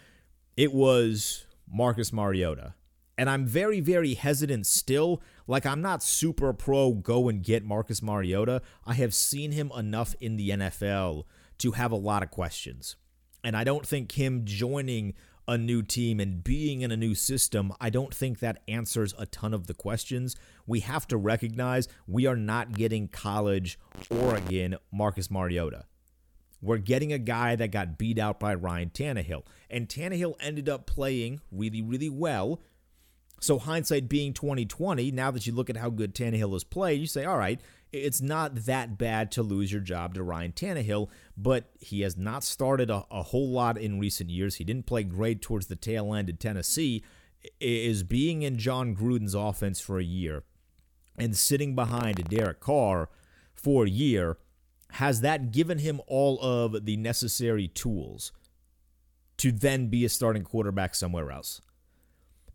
it 0.56 0.72
was 0.72 1.46
Marcus 1.70 2.12
Mariota. 2.12 2.74
And 3.16 3.28
I'm 3.28 3.46
very, 3.46 3.80
very 3.80 4.14
hesitant 4.14 4.64
still. 4.66 5.20
Like, 5.48 5.66
I'm 5.66 5.82
not 5.82 6.04
super 6.04 6.52
pro 6.52 6.92
go 6.92 7.28
and 7.28 7.42
get 7.42 7.64
Marcus 7.64 8.00
Mariota. 8.00 8.62
I 8.86 8.94
have 8.94 9.12
seen 9.12 9.50
him 9.50 9.72
enough 9.76 10.14
in 10.20 10.36
the 10.36 10.50
NFL 10.50 11.24
to 11.58 11.72
have 11.72 11.90
a 11.90 11.96
lot 11.96 12.22
of 12.22 12.30
questions. 12.30 12.94
And 13.42 13.56
I 13.56 13.64
don't 13.64 13.84
think 13.84 14.12
him 14.12 14.42
joining 14.44 15.14
a 15.48 15.56
new 15.58 15.82
team 15.82 16.20
and 16.20 16.44
being 16.44 16.82
in 16.82 16.92
a 16.92 16.96
new 16.96 17.14
system, 17.14 17.72
I 17.80 17.88
don't 17.90 18.14
think 18.14 18.38
that 18.40 18.62
answers 18.68 19.14
a 19.18 19.26
ton 19.26 19.54
of 19.54 19.66
the 19.66 19.74
questions. 19.74 20.36
We 20.66 20.80
have 20.80 21.08
to 21.08 21.16
recognize 21.16 21.88
we 22.06 22.26
are 22.26 22.36
not 22.36 22.72
getting 22.72 23.08
college 23.08 23.78
Oregon 24.10 24.76
Marcus 24.92 25.30
Mariota. 25.30 25.86
we're 26.60 26.78
getting 26.78 27.12
a 27.12 27.18
guy 27.18 27.56
that 27.56 27.70
got 27.70 27.98
beat 27.98 28.18
out 28.18 28.40
by 28.40 28.54
Ryan 28.54 28.90
Tannehill. 28.90 29.42
And 29.70 29.88
Tannehill 29.88 30.34
ended 30.40 30.68
up 30.68 30.86
playing 30.86 31.40
really, 31.52 31.82
really 31.82 32.10
well. 32.10 32.60
So 33.40 33.58
hindsight 33.58 34.08
being 34.08 34.32
2020, 34.32 35.12
now 35.12 35.30
that 35.30 35.46
you 35.46 35.52
look 35.52 35.70
at 35.70 35.76
how 35.76 35.90
good 35.90 36.14
Tannehill 36.14 36.52
has 36.52 36.64
played, 36.64 37.00
you 37.00 37.06
say, 37.06 37.24
all 37.24 37.38
right, 37.38 37.60
it's 37.92 38.20
not 38.20 38.66
that 38.66 38.98
bad 38.98 39.30
to 39.32 39.42
lose 39.42 39.70
your 39.72 39.80
job 39.80 40.14
to 40.14 40.22
Ryan 40.22 40.52
Tannehill, 40.52 41.08
but 41.36 41.70
he 41.78 42.00
has 42.02 42.16
not 42.16 42.44
started 42.44 42.90
a, 42.90 43.04
a 43.10 43.22
whole 43.22 43.48
lot 43.48 43.78
in 43.78 44.00
recent 44.00 44.30
years. 44.30 44.56
He 44.56 44.64
didn't 44.64 44.86
play 44.86 45.04
great 45.04 45.40
towards 45.40 45.68
the 45.68 45.76
tail 45.76 46.12
end 46.12 46.28
at 46.28 46.40
Tennessee. 46.40 47.04
Is 47.60 48.02
being 48.02 48.42
in 48.42 48.58
Jon 48.58 48.96
Gruden's 48.96 49.34
offense 49.34 49.80
for 49.80 49.98
a 49.98 50.04
year 50.04 50.42
and 51.16 51.36
sitting 51.36 51.76
behind 51.76 52.28
Derek 52.28 52.58
Carr 52.58 53.08
for 53.54 53.84
a 53.84 53.90
year, 53.90 54.38
has 54.92 55.20
that 55.20 55.52
given 55.52 55.78
him 55.78 56.00
all 56.08 56.40
of 56.40 56.84
the 56.84 56.96
necessary 56.96 57.68
tools 57.68 58.32
to 59.36 59.52
then 59.52 59.86
be 59.86 60.04
a 60.04 60.08
starting 60.08 60.42
quarterback 60.42 60.96
somewhere 60.96 61.30
else? 61.30 61.60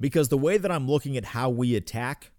Because 0.03 0.27
the 0.27 0.37
way 0.37 0.57
that 0.57 0.69
I'm 0.69 0.85
looking 0.85 1.15
at 1.15 1.23
how 1.23 1.49
we 1.49 1.77
attack 1.77 2.31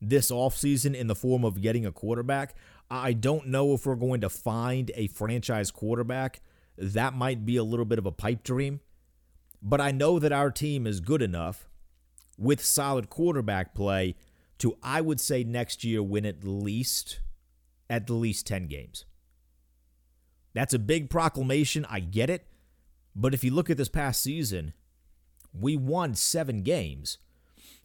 this 0.00 0.30
offseason 0.30 0.94
in 0.94 1.08
the 1.08 1.14
form 1.14 1.44
of 1.44 1.60
getting 1.60 1.84
a 1.84 1.92
quarterback. 1.92 2.54
I 2.90 3.12
don't 3.12 3.48
know 3.48 3.74
if 3.74 3.84
we're 3.84 3.96
going 3.96 4.22
to 4.22 4.30
find 4.30 4.90
a 4.94 5.08
franchise 5.08 5.70
quarterback. 5.70 6.40
That 6.78 7.12
might 7.12 7.44
be 7.44 7.58
a 7.58 7.64
little 7.64 7.84
bit 7.84 7.98
of 7.98 8.06
a 8.06 8.12
pipe 8.12 8.42
dream. 8.42 8.80
But 9.60 9.82
I 9.82 9.90
know 9.90 10.18
that 10.18 10.32
our 10.32 10.50
team 10.50 10.86
is 10.86 11.00
good 11.00 11.20
enough 11.20 11.68
with 12.38 12.64
solid 12.64 13.10
quarterback 13.10 13.74
play 13.74 14.14
to, 14.56 14.78
I 14.82 15.02
would 15.02 15.20
say, 15.20 15.44
next 15.44 15.84
year 15.84 16.02
win 16.02 16.24
at 16.24 16.44
least 16.44 17.20
at 17.90 18.08
least 18.08 18.46
10 18.46 18.68
games. 18.68 19.04
That's 20.54 20.72
a 20.72 20.78
big 20.78 21.10
proclamation. 21.10 21.84
I 21.90 22.00
get 22.00 22.30
it. 22.30 22.46
But 23.14 23.34
if 23.34 23.44
you 23.44 23.50
look 23.50 23.68
at 23.68 23.76
this 23.76 23.90
past 23.90 24.22
season, 24.22 24.72
we 25.60 25.76
won 25.76 26.14
seven 26.14 26.62
games 26.62 27.18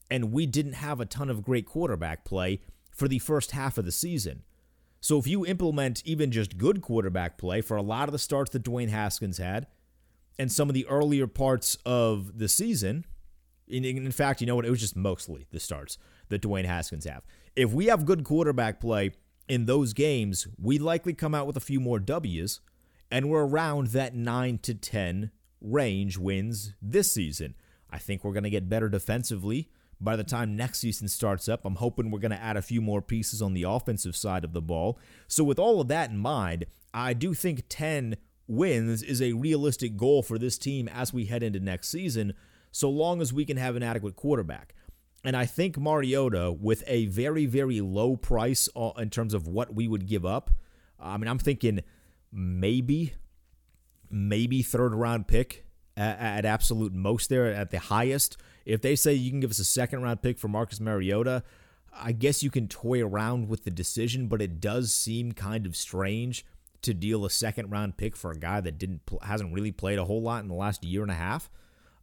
and 0.09 0.31
we 0.31 0.45
didn't 0.45 0.73
have 0.73 0.99
a 0.99 1.05
ton 1.05 1.29
of 1.29 1.43
great 1.43 1.65
quarterback 1.65 2.25
play 2.25 2.59
for 2.91 3.07
the 3.07 3.19
first 3.19 3.51
half 3.51 3.77
of 3.77 3.85
the 3.85 3.91
season. 3.91 4.43
So 4.99 5.17
if 5.17 5.25
you 5.25 5.45
implement 5.45 6.03
even 6.05 6.31
just 6.31 6.57
good 6.57 6.81
quarterback 6.81 7.37
play 7.37 7.61
for 7.61 7.75
a 7.77 7.81
lot 7.81 8.07
of 8.07 8.11
the 8.11 8.19
starts 8.19 8.51
that 8.51 8.63
Dwayne 8.63 8.89
Haskins 8.89 9.39
had 9.39 9.67
and 10.37 10.51
some 10.51 10.69
of 10.69 10.75
the 10.75 10.85
earlier 10.87 11.27
parts 11.27 11.77
of 11.85 12.37
the 12.37 12.47
season, 12.47 13.05
in, 13.67 13.85
in 13.85 14.11
fact, 14.11 14.41
you 14.41 14.47
know 14.47 14.55
what? 14.55 14.65
It 14.65 14.69
was 14.69 14.81
just 14.81 14.95
mostly 14.95 15.47
the 15.51 15.59
starts 15.59 15.97
that 16.29 16.41
Dwayne 16.41 16.65
Haskins 16.65 17.05
have. 17.05 17.23
If 17.55 17.73
we 17.73 17.87
have 17.87 18.05
good 18.05 18.23
quarterback 18.23 18.79
play 18.79 19.11
in 19.47 19.65
those 19.65 19.93
games, 19.93 20.47
we 20.61 20.77
likely 20.77 21.13
come 21.13 21.33
out 21.33 21.47
with 21.47 21.57
a 21.57 21.61
few 21.61 21.79
more 21.79 21.99
W's, 21.99 22.59
and 23.09 23.29
we're 23.29 23.45
around 23.45 23.87
that 23.87 24.13
9 24.13 24.59
to 24.59 24.73
10 24.73 25.31
range 25.61 26.17
wins 26.17 26.73
this 26.81 27.11
season. 27.11 27.55
I 27.91 27.97
think 27.97 28.23
we're 28.23 28.33
going 28.33 28.43
to 28.43 28.49
get 28.49 28.69
better 28.69 28.89
defensively 28.89 29.69
by 29.99 30.15
the 30.15 30.23
time 30.23 30.55
next 30.55 30.79
season 30.79 31.07
starts 31.07 31.47
up. 31.47 31.65
I'm 31.65 31.75
hoping 31.75 32.09
we're 32.09 32.19
going 32.19 32.31
to 32.31 32.41
add 32.41 32.57
a 32.57 32.61
few 32.61 32.81
more 32.81 33.01
pieces 33.01 33.41
on 33.41 33.53
the 33.53 33.63
offensive 33.63 34.15
side 34.15 34.43
of 34.43 34.53
the 34.53 34.61
ball. 34.61 34.97
So, 35.27 35.43
with 35.43 35.59
all 35.59 35.79
of 35.79 35.87
that 35.89 36.09
in 36.09 36.17
mind, 36.17 36.65
I 36.93 37.13
do 37.13 37.33
think 37.33 37.63
10 37.69 38.17
wins 38.47 39.03
is 39.03 39.21
a 39.21 39.33
realistic 39.33 39.95
goal 39.95 40.23
for 40.23 40.37
this 40.37 40.57
team 40.57 40.87
as 40.87 41.13
we 41.13 41.25
head 41.25 41.43
into 41.43 41.59
next 41.59 41.89
season, 41.89 42.33
so 42.71 42.89
long 42.89 43.21
as 43.21 43.31
we 43.31 43.45
can 43.45 43.57
have 43.57 43.75
an 43.75 43.83
adequate 43.83 44.15
quarterback. 44.15 44.73
And 45.23 45.37
I 45.37 45.45
think 45.45 45.77
Mariota, 45.77 46.51
with 46.51 46.83
a 46.87 47.05
very, 47.05 47.45
very 47.45 47.79
low 47.79 48.17
price 48.17 48.67
in 48.97 49.09
terms 49.11 49.33
of 49.33 49.47
what 49.47 49.73
we 49.73 49.87
would 49.87 50.07
give 50.07 50.25
up, 50.25 50.49
I 50.99 51.17
mean, 51.17 51.27
I'm 51.27 51.37
thinking 51.37 51.81
maybe, 52.31 53.13
maybe 54.09 54.63
third 54.63 54.95
round 54.95 55.27
pick 55.27 55.65
at, 55.97 56.19
at 56.19 56.45
absolute 56.45 56.93
most 56.93 57.29
there 57.29 57.53
at 57.53 57.71
the 57.71 57.79
highest. 57.79 58.37
If 58.65 58.81
they 58.81 58.95
say 58.95 59.13
you 59.13 59.31
can 59.31 59.39
give 59.39 59.51
us 59.51 59.59
a 59.59 59.65
second 59.65 60.01
round 60.01 60.21
pick 60.21 60.37
for 60.37 60.47
Marcus 60.47 60.79
Mariota, 60.79 61.43
I 61.93 62.11
guess 62.11 62.43
you 62.43 62.49
can 62.49 62.67
toy 62.67 63.03
around 63.03 63.49
with 63.49 63.63
the 63.63 63.71
decision, 63.71 64.27
but 64.27 64.41
it 64.41 64.61
does 64.61 64.93
seem 64.93 65.33
kind 65.33 65.65
of 65.65 65.75
strange 65.75 66.45
to 66.81 66.93
deal 66.93 67.25
a 67.25 67.29
second 67.29 67.69
round 67.69 67.97
pick 67.97 68.15
for 68.15 68.31
a 68.31 68.37
guy 68.37 68.61
that 68.61 68.77
didn't 68.77 69.01
hasn't 69.21 69.53
really 69.53 69.71
played 69.71 69.99
a 69.99 70.05
whole 70.05 70.21
lot 70.21 70.41
in 70.41 70.47
the 70.47 70.55
last 70.55 70.83
year 70.83 71.01
and 71.01 71.11
a 71.11 71.15
half. 71.15 71.49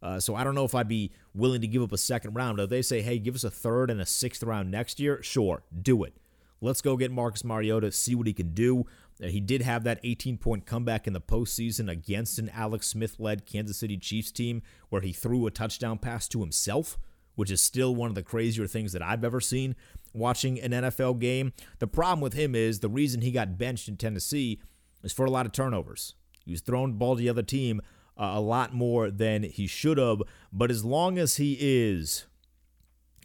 Uh, 0.01 0.19
so 0.19 0.35
I 0.35 0.45
don't 0.45 0.55
know 0.55 0.63
if 0.63 0.73
I'd 0.73 0.87
be 0.87 1.11
willing 1.33 1.59
to 1.61 1.67
give 1.67 1.81
up 1.81 1.91
a 1.91 1.97
second 1.97 2.33
round. 2.33 2.59
If 2.59 2.69
they 2.69 2.81
say, 2.81 3.01
"Hey, 3.01 3.19
give 3.19 3.35
us 3.35 3.43
a 3.43 3.51
third 3.51 3.89
and 3.89 3.99
a 3.99 4.05
sixth 4.05 4.43
round 4.43 4.71
next 4.71 4.99
year," 4.99 5.21
sure, 5.21 5.63
do 5.81 6.03
it. 6.03 6.13
Let's 6.61 6.81
go 6.81 6.97
get 6.97 7.11
Marcus 7.11 7.43
Mariota, 7.43 7.91
see 7.91 8.15
what 8.15 8.27
he 8.27 8.33
can 8.33 8.53
do. 8.53 8.85
Uh, 9.21 9.27
he 9.27 9.39
did 9.39 9.61
have 9.61 9.83
that 9.83 9.99
18 10.03 10.37
point 10.37 10.65
comeback 10.65 11.07
in 11.07 11.13
the 11.13 11.21
postseason 11.21 11.89
against 11.89 12.39
an 12.39 12.49
Alex 12.49 12.87
Smith 12.87 13.19
led 13.19 13.45
Kansas 13.45 13.77
City 13.77 13.97
Chiefs 13.97 14.31
team 14.31 14.61
where 14.89 15.01
he 15.01 15.13
threw 15.13 15.45
a 15.45 15.51
touchdown 15.51 15.97
pass 15.97 16.27
to 16.29 16.39
himself, 16.39 16.97
which 17.35 17.51
is 17.51 17.61
still 17.61 17.95
one 17.95 18.09
of 18.09 18.15
the 18.15 18.23
crazier 18.23 18.67
things 18.67 18.93
that 18.93 19.01
I've 19.01 19.23
ever 19.23 19.41
seen 19.41 19.75
watching 20.13 20.59
an 20.59 20.71
NFL 20.71 21.19
game. 21.19 21.53
The 21.79 21.87
problem 21.87 22.21
with 22.21 22.33
him 22.33 22.55
is 22.55 22.79
the 22.79 22.89
reason 22.89 23.21
he 23.21 23.31
got 23.31 23.57
benched 23.57 23.87
in 23.87 23.97
Tennessee 23.97 24.61
is 25.03 25.13
for 25.13 25.25
a 25.25 25.31
lot 25.31 25.45
of 25.45 25.51
turnovers. 25.51 26.15
He 26.45 26.51
was 26.51 26.61
throwing 26.61 26.91
the 26.91 26.97
ball 26.97 27.15
to 27.15 27.21
the 27.21 27.29
other 27.29 27.43
team 27.43 27.81
uh, 28.17 28.31
a 28.35 28.41
lot 28.41 28.73
more 28.73 29.11
than 29.11 29.43
he 29.43 29.67
should 29.67 29.97
have. 29.97 30.21
But 30.51 30.71
as 30.71 30.83
long 30.83 31.17
as 31.17 31.37
he 31.37 31.57
is, 31.59 32.25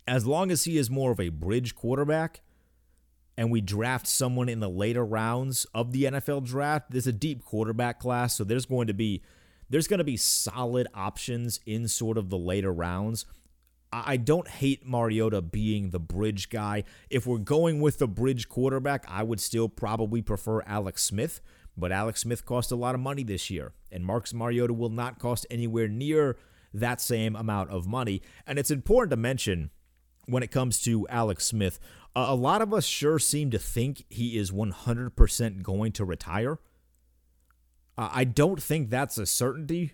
as 0.06 0.26
long 0.26 0.50
as 0.50 0.64
he 0.64 0.76
is 0.76 0.90
more 0.90 1.10
of 1.10 1.20
a 1.20 1.30
bridge 1.30 1.74
quarterback, 1.74 2.42
and 3.36 3.50
we 3.50 3.60
draft 3.60 4.06
someone 4.06 4.48
in 4.48 4.60
the 4.60 4.68
later 4.68 5.04
rounds 5.04 5.66
of 5.74 5.92
the 5.92 6.04
NFL 6.04 6.44
draft, 6.44 6.90
there's 6.90 7.06
a 7.06 7.12
deep 7.12 7.44
quarterback 7.44 7.98
class, 7.98 8.36
so 8.36 8.44
there's 8.44 8.66
going 8.66 8.86
to 8.86 8.94
be 8.94 9.22
there's 9.70 9.88
going 9.88 9.98
to 9.98 10.04
be 10.04 10.16
solid 10.16 10.86
options 10.94 11.58
in 11.66 11.88
sort 11.88 12.18
of 12.18 12.28
the 12.28 12.38
later 12.38 12.72
rounds. 12.72 13.24
I 13.92 14.16
don't 14.16 14.48
hate 14.48 14.86
Mariota 14.86 15.40
being 15.40 15.90
the 15.90 16.00
bridge 16.00 16.50
guy. 16.50 16.82
If 17.10 17.26
we're 17.26 17.38
going 17.38 17.80
with 17.80 17.98
the 17.98 18.08
bridge 18.08 18.48
quarterback, 18.48 19.04
I 19.08 19.22
would 19.22 19.40
still 19.40 19.68
probably 19.68 20.20
prefer 20.20 20.62
Alex 20.62 21.04
Smith, 21.04 21.40
but 21.76 21.92
Alex 21.92 22.20
Smith 22.20 22.44
cost 22.44 22.72
a 22.72 22.76
lot 22.76 22.94
of 22.94 23.00
money 23.00 23.22
this 23.22 23.50
year, 23.50 23.72
and 23.92 24.04
Marcus 24.04 24.34
Mariota 24.34 24.74
will 24.74 24.90
not 24.90 25.18
cost 25.20 25.46
anywhere 25.48 25.86
near 25.86 26.36
that 26.72 27.00
same 27.00 27.36
amount 27.36 27.70
of 27.70 27.86
money. 27.86 28.20
And 28.46 28.58
it's 28.58 28.70
important 28.70 29.10
to 29.12 29.16
mention 29.16 29.70
when 30.26 30.42
it 30.42 30.50
comes 30.50 30.80
to 30.82 31.06
Alex 31.08 31.46
Smith, 31.46 31.78
a 32.16 32.34
lot 32.34 32.62
of 32.62 32.72
us 32.72 32.84
sure 32.84 33.18
seem 33.18 33.50
to 33.50 33.58
think 33.58 34.04
he 34.08 34.38
is 34.38 34.50
100% 34.50 35.62
going 35.62 35.92
to 35.92 36.04
retire. 36.04 36.58
I 37.96 38.24
don't 38.24 38.62
think 38.62 38.90
that's 38.90 39.18
a 39.18 39.26
certainty 39.26 39.92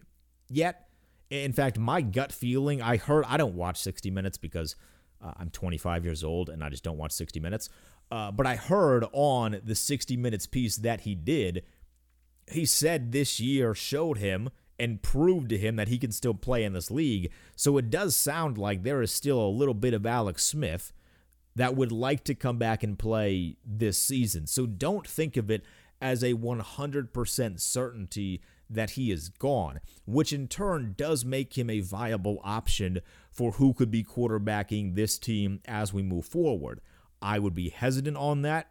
yet. 0.48 0.88
In 1.30 1.52
fact, 1.52 1.78
my 1.78 2.00
gut 2.00 2.32
feeling, 2.32 2.82
I 2.82 2.96
heard, 2.96 3.24
I 3.28 3.36
don't 3.36 3.54
watch 3.54 3.80
60 3.80 4.10
Minutes 4.10 4.38
because 4.38 4.74
uh, 5.22 5.32
I'm 5.36 5.50
25 5.50 6.04
years 6.04 6.24
old 6.24 6.48
and 6.48 6.64
I 6.64 6.70
just 6.70 6.82
don't 6.82 6.98
watch 6.98 7.12
60 7.12 7.40
Minutes. 7.40 7.68
Uh, 8.10 8.32
but 8.32 8.46
I 8.46 8.56
heard 8.56 9.04
on 9.12 9.60
the 9.62 9.74
60 9.74 10.16
Minutes 10.16 10.46
piece 10.46 10.76
that 10.78 11.02
he 11.02 11.14
did, 11.14 11.62
he 12.50 12.64
said 12.64 13.12
this 13.12 13.38
year 13.38 13.74
showed 13.74 14.18
him 14.18 14.50
and 14.80 15.02
proved 15.02 15.50
to 15.50 15.58
him 15.58 15.76
that 15.76 15.88
he 15.88 15.98
can 15.98 16.10
still 16.10 16.34
play 16.34 16.64
in 16.64 16.72
this 16.72 16.90
league. 16.90 17.30
So 17.54 17.76
it 17.76 17.90
does 17.90 18.16
sound 18.16 18.58
like 18.58 18.82
there 18.82 19.02
is 19.02 19.12
still 19.12 19.40
a 19.40 19.48
little 19.48 19.74
bit 19.74 19.94
of 19.94 20.06
Alex 20.06 20.42
Smith 20.42 20.92
that 21.54 21.76
would 21.76 21.92
like 21.92 22.24
to 22.24 22.34
come 22.34 22.56
back 22.58 22.82
and 22.82 22.98
play 22.98 23.56
this 23.64 23.98
season. 23.98 24.46
So 24.46 24.66
don't 24.66 25.06
think 25.06 25.36
of 25.36 25.50
it 25.50 25.64
as 26.00 26.22
a 26.22 26.32
100% 26.32 27.60
certainty 27.60 28.40
that 28.70 28.90
he 28.90 29.10
is 29.10 29.28
gone, 29.28 29.80
which 30.06 30.32
in 30.32 30.48
turn 30.48 30.94
does 30.96 31.24
make 31.24 31.58
him 31.58 31.68
a 31.68 31.80
viable 31.80 32.40
option 32.42 33.00
for 33.30 33.52
who 33.52 33.74
could 33.74 33.90
be 33.90 34.04
quarterbacking 34.04 34.94
this 34.94 35.18
team 35.18 35.60
as 35.66 35.92
we 35.92 36.02
move 36.02 36.24
forward. 36.24 36.80
I 37.20 37.38
would 37.38 37.54
be 37.54 37.68
hesitant 37.68 38.16
on 38.16 38.42
that. 38.42 38.70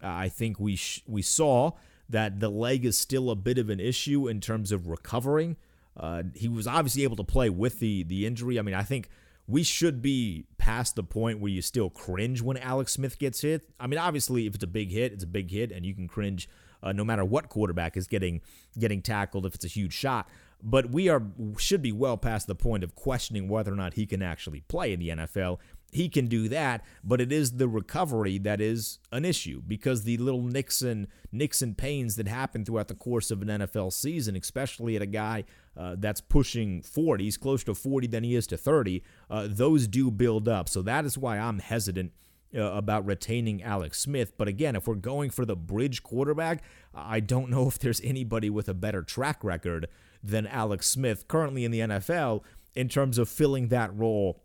I 0.00 0.28
think 0.28 0.58
we 0.58 0.76
sh- 0.76 1.02
we 1.06 1.20
saw 1.20 1.72
that 2.10 2.40
the 2.40 2.48
leg 2.48 2.84
is 2.84 2.98
still 2.98 3.30
a 3.30 3.36
bit 3.36 3.58
of 3.58 3.70
an 3.70 3.80
issue 3.80 4.28
in 4.28 4.40
terms 4.40 4.72
of 4.72 4.88
recovering. 4.88 5.56
Uh, 5.96 6.24
he 6.34 6.48
was 6.48 6.66
obviously 6.66 7.02
able 7.02 7.16
to 7.16 7.24
play 7.24 7.50
with 7.50 7.80
the 7.80 8.02
the 8.04 8.26
injury. 8.26 8.58
I 8.58 8.62
mean, 8.62 8.74
I 8.74 8.82
think 8.82 9.08
we 9.46 9.62
should 9.62 10.00
be 10.00 10.44
past 10.58 10.94
the 10.94 11.02
point 11.02 11.40
where 11.40 11.50
you 11.50 11.62
still 11.62 11.90
cringe 11.90 12.40
when 12.40 12.56
Alex 12.56 12.92
Smith 12.92 13.18
gets 13.18 13.40
hit. 13.40 13.68
I 13.80 13.86
mean, 13.86 13.98
obviously, 13.98 14.46
if 14.46 14.54
it's 14.54 14.64
a 14.64 14.68
big 14.68 14.92
hit, 14.92 15.12
it's 15.12 15.24
a 15.24 15.28
big 15.28 15.50
hit, 15.50 15.72
and 15.72 15.84
you 15.84 15.94
can 15.94 16.06
cringe 16.06 16.48
uh, 16.82 16.92
no 16.92 17.04
matter 17.04 17.24
what 17.24 17.48
quarterback 17.48 17.96
is 17.96 18.06
getting 18.06 18.40
getting 18.78 19.02
tackled 19.02 19.46
if 19.46 19.54
it's 19.54 19.64
a 19.64 19.68
huge 19.68 19.92
shot. 19.92 20.28
But 20.62 20.90
we 20.90 21.08
are 21.08 21.22
should 21.58 21.82
be 21.82 21.92
well 21.92 22.16
past 22.16 22.46
the 22.46 22.54
point 22.54 22.84
of 22.84 22.94
questioning 22.94 23.48
whether 23.48 23.72
or 23.72 23.76
not 23.76 23.94
he 23.94 24.06
can 24.06 24.22
actually 24.22 24.60
play 24.62 24.92
in 24.92 25.00
the 25.00 25.08
NFL 25.08 25.58
he 25.92 26.08
can 26.08 26.26
do 26.26 26.48
that, 26.48 26.84
but 27.02 27.20
it 27.20 27.32
is 27.32 27.52
the 27.52 27.68
recovery 27.68 28.38
that 28.38 28.60
is 28.60 28.98
an 29.12 29.24
issue 29.24 29.62
because 29.66 30.04
the 30.04 30.16
little 30.18 30.42
Nixon 30.42 31.08
Nixon 31.32 31.74
pains 31.74 32.16
that 32.16 32.28
happen 32.28 32.64
throughout 32.64 32.88
the 32.88 32.94
course 32.94 33.30
of 33.30 33.42
an 33.42 33.48
NFL 33.48 33.92
season, 33.92 34.36
especially 34.36 34.96
at 34.96 35.02
a 35.02 35.06
guy 35.06 35.44
uh, 35.76 35.96
that's 35.98 36.20
pushing 36.20 36.82
40, 36.82 37.24
he's 37.24 37.36
closer 37.36 37.66
to 37.66 37.74
40 37.74 38.06
than 38.08 38.24
he 38.24 38.34
is 38.34 38.46
to 38.48 38.56
30, 38.56 39.02
uh, 39.28 39.46
those 39.48 39.86
do 39.86 40.10
build 40.10 40.48
up. 40.48 40.68
So 40.68 40.82
that 40.82 41.04
is 41.04 41.16
why 41.16 41.38
I'm 41.38 41.58
hesitant 41.58 42.12
uh, 42.54 42.62
about 42.62 43.06
retaining 43.06 43.62
Alex 43.62 44.00
Smith. 44.00 44.36
But 44.36 44.48
again, 44.48 44.76
if 44.76 44.86
we're 44.86 44.96
going 44.96 45.30
for 45.30 45.44
the 45.44 45.56
bridge 45.56 46.02
quarterback, 46.02 46.62
I 46.94 47.20
don't 47.20 47.50
know 47.50 47.66
if 47.68 47.78
there's 47.78 48.00
anybody 48.02 48.50
with 48.50 48.68
a 48.68 48.74
better 48.74 49.02
track 49.02 49.42
record 49.42 49.88
than 50.22 50.46
Alex 50.46 50.86
Smith 50.86 51.28
currently 51.28 51.64
in 51.64 51.70
the 51.70 51.80
NFL 51.80 52.42
in 52.74 52.88
terms 52.88 53.18
of 53.18 53.28
filling 53.28 53.68
that 53.68 53.94
role 53.96 54.42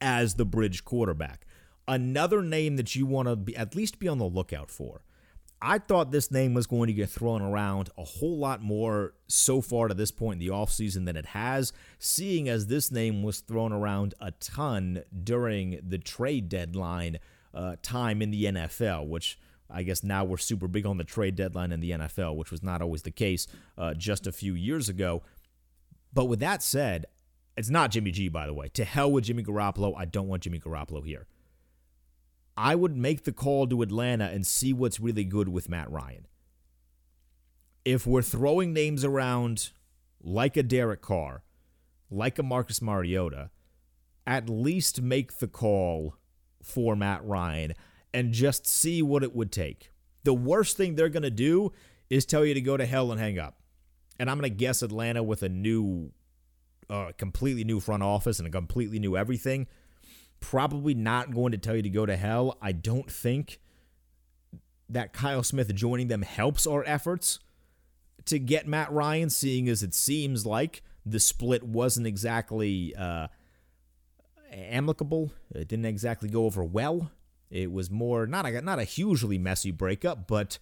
as 0.00 0.34
the 0.34 0.44
bridge 0.44 0.84
quarterback. 0.84 1.46
Another 1.86 2.42
name 2.42 2.76
that 2.76 2.94
you 2.94 3.06
want 3.06 3.46
to 3.46 3.54
at 3.54 3.74
least 3.74 3.98
be 3.98 4.08
on 4.08 4.18
the 4.18 4.24
lookout 4.24 4.70
for. 4.70 5.02
I 5.62 5.78
thought 5.78 6.10
this 6.10 6.30
name 6.30 6.54
was 6.54 6.66
going 6.66 6.86
to 6.86 6.94
get 6.94 7.10
thrown 7.10 7.42
around 7.42 7.90
a 7.98 8.04
whole 8.04 8.38
lot 8.38 8.62
more 8.62 9.12
so 9.26 9.60
far 9.60 9.88
to 9.88 9.94
this 9.94 10.10
point 10.10 10.40
in 10.40 10.46
the 10.46 10.54
offseason 10.54 11.04
than 11.04 11.16
it 11.16 11.26
has, 11.26 11.72
seeing 11.98 12.48
as 12.48 12.68
this 12.68 12.90
name 12.90 13.22
was 13.22 13.40
thrown 13.40 13.72
around 13.72 14.14
a 14.20 14.30
ton 14.30 15.02
during 15.22 15.78
the 15.86 15.98
trade 15.98 16.48
deadline 16.48 17.18
uh, 17.52 17.76
time 17.82 18.22
in 18.22 18.30
the 18.30 18.44
NFL, 18.44 19.06
which 19.06 19.38
I 19.68 19.82
guess 19.82 20.02
now 20.02 20.24
we're 20.24 20.38
super 20.38 20.66
big 20.66 20.86
on 20.86 20.96
the 20.96 21.04
trade 21.04 21.36
deadline 21.36 21.72
in 21.72 21.80
the 21.80 21.90
NFL, 21.90 22.36
which 22.36 22.50
was 22.50 22.62
not 22.62 22.80
always 22.80 23.02
the 23.02 23.10
case 23.10 23.46
uh, 23.76 23.92
just 23.92 24.26
a 24.26 24.32
few 24.32 24.54
years 24.54 24.88
ago. 24.88 25.22
But 26.12 26.24
with 26.24 26.40
that 26.40 26.62
said, 26.62 27.06
it's 27.60 27.68
not 27.68 27.90
Jimmy 27.90 28.10
G, 28.10 28.30
by 28.30 28.46
the 28.46 28.54
way. 28.54 28.68
To 28.68 28.84
hell 28.86 29.12
with 29.12 29.24
Jimmy 29.24 29.42
Garoppolo. 29.42 29.92
I 29.94 30.06
don't 30.06 30.28
want 30.28 30.44
Jimmy 30.44 30.58
Garoppolo 30.58 31.04
here. 31.04 31.26
I 32.56 32.74
would 32.74 32.96
make 32.96 33.24
the 33.24 33.32
call 33.32 33.66
to 33.66 33.82
Atlanta 33.82 34.24
and 34.24 34.46
see 34.46 34.72
what's 34.72 34.98
really 34.98 35.24
good 35.24 35.46
with 35.46 35.68
Matt 35.68 35.90
Ryan. 35.90 36.26
If 37.84 38.06
we're 38.06 38.22
throwing 38.22 38.72
names 38.72 39.04
around 39.04 39.72
like 40.22 40.56
a 40.56 40.62
Derek 40.62 41.02
Carr, 41.02 41.42
like 42.10 42.38
a 42.38 42.42
Marcus 42.42 42.80
Mariota, 42.80 43.50
at 44.26 44.48
least 44.48 45.02
make 45.02 45.38
the 45.38 45.46
call 45.46 46.14
for 46.62 46.96
Matt 46.96 47.22
Ryan 47.26 47.74
and 48.14 48.32
just 48.32 48.66
see 48.66 49.02
what 49.02 49.22
it 49.22 49.36
would 49.36 49.52
take. 49.52 49.90
The 50.24 50.32
worst 50.32 50.78
thing 50.78 50.94
they're 50.94 51.10
going 51.10 51.24
to 51.24 51.30
do 51.30 51.72
is 52.08 52.24
tell 52.24 52.46
you 52.46 52.54
to 52.54 52.60
go 52.62 52.78
to 52.78 52.86
hell 52.86 53.12
and 53.12 53.20
hang 53.20 53.38
up. 53.38 53.60
And 54.18 54.30
I'm 54.30 54.38
going 54.38 54.50
to 54.50 54.56
guess 54.56 54.80
Atlanta 54.80 55.22
with 55.22 55.42
a 55.42 55.50
new, 55.50 56.12
uh, 56.90 57.12
completely 57.16 57.64
new 57.64 57.80
front 57.80 58.02
office 58.02 58.38
and 58.38 58.46
a 58.48 58.50
completely 58.50 58.98
new 58.98 59.16
everything 59.16 59.66
probably 60.40 60.94
not 60.94 61.32
going 61.32 61.52
to 61.52 61.58
tell 61.58 61.76
you 61.76 61.82
to 61.82 61.90
go 61.90 62.06
to 62.06 62.16
hell. 62.16 62.56
I 62.60 62.72
don't 62.72 63.10
think 63.10 63.60
that 64.88 65.12
Kyle 65.12 65.42
Smith 65.42 65.72
joining 65.74 66.08
them 66.08 66.22
helps 66.22 66.66
our 66.66 66.82
efforts 66.84 67.38
to 68.24 68.38
get 68.38 68.66
Matt 68.66 68.90
Ryan, 68.90 69.30
seeing 69.30 69.68
as 69.68 69.82
it 69.82 69.94
seems 69.94 70.44
like 70.44 70.82
the 71.06 71.20
split 71.20 71.62
wasn't 71.62 72.06
exactly 72.06 72.94
uh, 72.96 73.28
amicable. 74.52 75.32
It 75.54 75.68
didn't 75.68 75.86
exactly 75.86 76.28
go 76.28 76.44
over 76.46 76.64
well. 76.64 77.12
It 77.50 77.70
was 77.72 77.90
more 77.90 78.26
not 78.26 78.46
a 78.46 78.60
not 78.62 78.78
a 78.78 78.84
hugely 78.84 79.38
messy 79.38 79.70
breakup, 79.70 80.26
but 80.26 80.58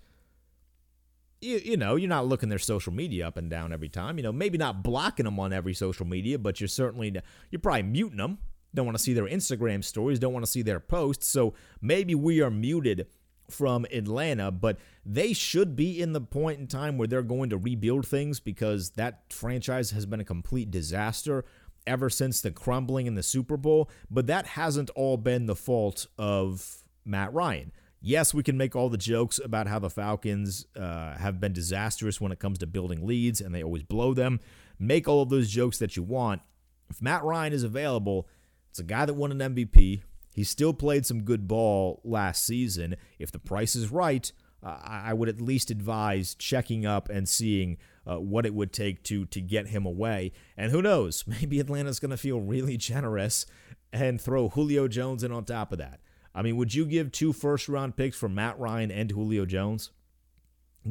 you, 1.40 1.60
you 1.64 1.76
know 1.76 1.96
you're 1.96 2.08
not 2.08 2.26
looking 2.26 2.48
their 2.48 2.58
social 2.58 2.92
media 2.92 3.26
up 3.26 3.36
and 3.36 3.50
down 3.50 3.72
every 3.72 3.88
time. 3.88 4.18
You 4.18 4.24
know 4.24 4.32
maybe 4.32 4.58
not 4.58 4.82
blocking 4.82 5.24
them 5.24 5.38
on 5.38 5.52
every 5.52 5.74
social 5.74 6.06
media, 6.06 6.38
but 6.38 6.60
you're 6.60 6.68
certainly 6.68 7.14
you're 7.50 7.60
probably 7.60 7.82
muting 7.82 8.18
them 8.18 8.38
don't 8.74 8.86
want 8.86 8.96
to 8.96 9.02
see 9.02 9.14
their 9.14 9.26
Instagram 9.26 9.82
stories, 9.82 10.18
don't 10.18 10.32
want 10.32 10.44
to 10.44 10.50
see 10.50 10.62
their 10.62 10.80
posts. 10.80 11.26
So 11.26 11.54
maybe 11.80 12.14
we 12.14 12.40
are 12.40 12.50
muted 12.50 13.06
from 13.50 13.86
Atlanta, 13.90 14.50
but 14.50 14.78
they 15.06 15.32
should 15.32 15.74
be 15.74 16.00
in 16.00 16.12
the 16.12 16.20
point 16.20 16.60
in 16.60 16.66
time 16.66 16.98
where 16.98 17.08
they're 17.08 17.22
going 17.22 17.50
to 17.50 17.56
rebuild 17.56 18.06
things 18.06 18.40
because 18.40 18.90
that 18.90 19.32
franchise 19.32 19.90
has 19.92 20.04
been 20.04 20.20
a 20.20 20.24
complete 20.24 20.70
disaster 20.70 21.44
ever 21.86 22.10
since 22.10 22.42
the 22.42 22.50
crumbling 22.50 23.06
in 23.06 23.14
the 23.14 23.22
Super 23.22 23.56
Bowl. 23.56 23.88
But 24.10 24.26
that 24.26 24.46
hasn't 24.46 24.90
all 24.90 25.16
been 25.16 25.46
the 25.46 25.56
fault 25.56 26.06
of 26.18 26.84
Matt 27.06 27.32
Ryan. 27.32 27.72
Yes, 28.00 28.32
we 28.32 28.42
can 28.42 28.56
make 28.56 28.76
all 28.76 28.88
the 28.88 28.96
jokes 28.96 29.40
about 29.42 29.66
how 29.66 29.78
the 29.78 29.90
Falcons 29.90 30.66
uh, 30.76 31.16
have 31.16 31.40
been 31.40 31.52
disastrous 31.52 32.20
when 32.20 32.30
it 32.30 32.38
comes 32.38 32.58
to 32.58 32.66
building 32.66 33.06
leads 33.06 33.40
and 33.40 33.54
they 33.54 33.62
always 33.62 33.82
blow 33.82 34.14
them. 34.14 34.40
Make 34.78 35.08
all 35.08 35.22
of 35.22 35.30
those 35.30 35.50
jokes 35.50 35.78
that 35.78 35.96
you 35.96 36.04
want. 36.04 36.42
If 36.88 37.02
Matt 37.02 37.24
Ryan 37.24 37.52
is 37.52 37.64
available, 37.64 38.28
it's 38.70 38.78
a 38.78 38.84
guy 38.84 39.04
that 39.04 39.14
won 39.14 39.32
an 39.32 39.54
MVP. 39.54 40.02
He 40.32 40.44
still 40.44 40.72
played 40.72 41.04
some 41.04 41.24
good 41.24 41.48
ball 41.48 42.00
last 42.04 42.44
season. 42.44 42.94
If 43.18 43.32
the 43.32 43.40
price 43.40 43.74
is 43.74 43.90
right, 43.90 44.30
uh, 44.62 44.78
I 44.82 45.12
would 45.12 45.28
at 45.28 45.40
least 45.40 45.70
advise 45.70 46.34
checking 46.34 46.86
up 46.86 47.08
and 47.08 47.28
seeing 47.28 47.76
uh, 48.08 48.20
what 48.20 48.46
it 48.46 48.54
would 48.54 48.72
take 48.72 49.02
to 49.04 49.26
to 49.26 49.40
get 49.40 49.68
him 49.68 49.84
away. 49.84 50.32
And 50.56 50.70
who 50.70 50.82
knows? 50.82 51.24
Maybe 51.26 51.58
Atlanta's 51.60 51.98
going 51.98 52.10
to 52.10 52.16
feel 52.16 52.40
really 52.40 52.76
generous 52.76 53.46
and 53.92 54.20
throw 54.20 54.48
Julio 54.48 54.86
Jones 54.88 55.24
in 55.24 55.32
on 55.32 55.44
top 55.44 55.72
of 55.72 55.78
that. 55.78 56.00
I 56.34 56.42
mean, 56.42 56.56
would 56.56 56.74
you 56.74 56.86
give 56.86 57.10
two 57.10 57.32
first 57.32 57.68
round 57.68 57.96
picks 57.96 58.16
for 58.16 58.28
Matt 58.28 58.58
Ryan 58.58 58.90
and 58.90 59.10
Julio 59.10 59.44
Jones? 59.44 59.90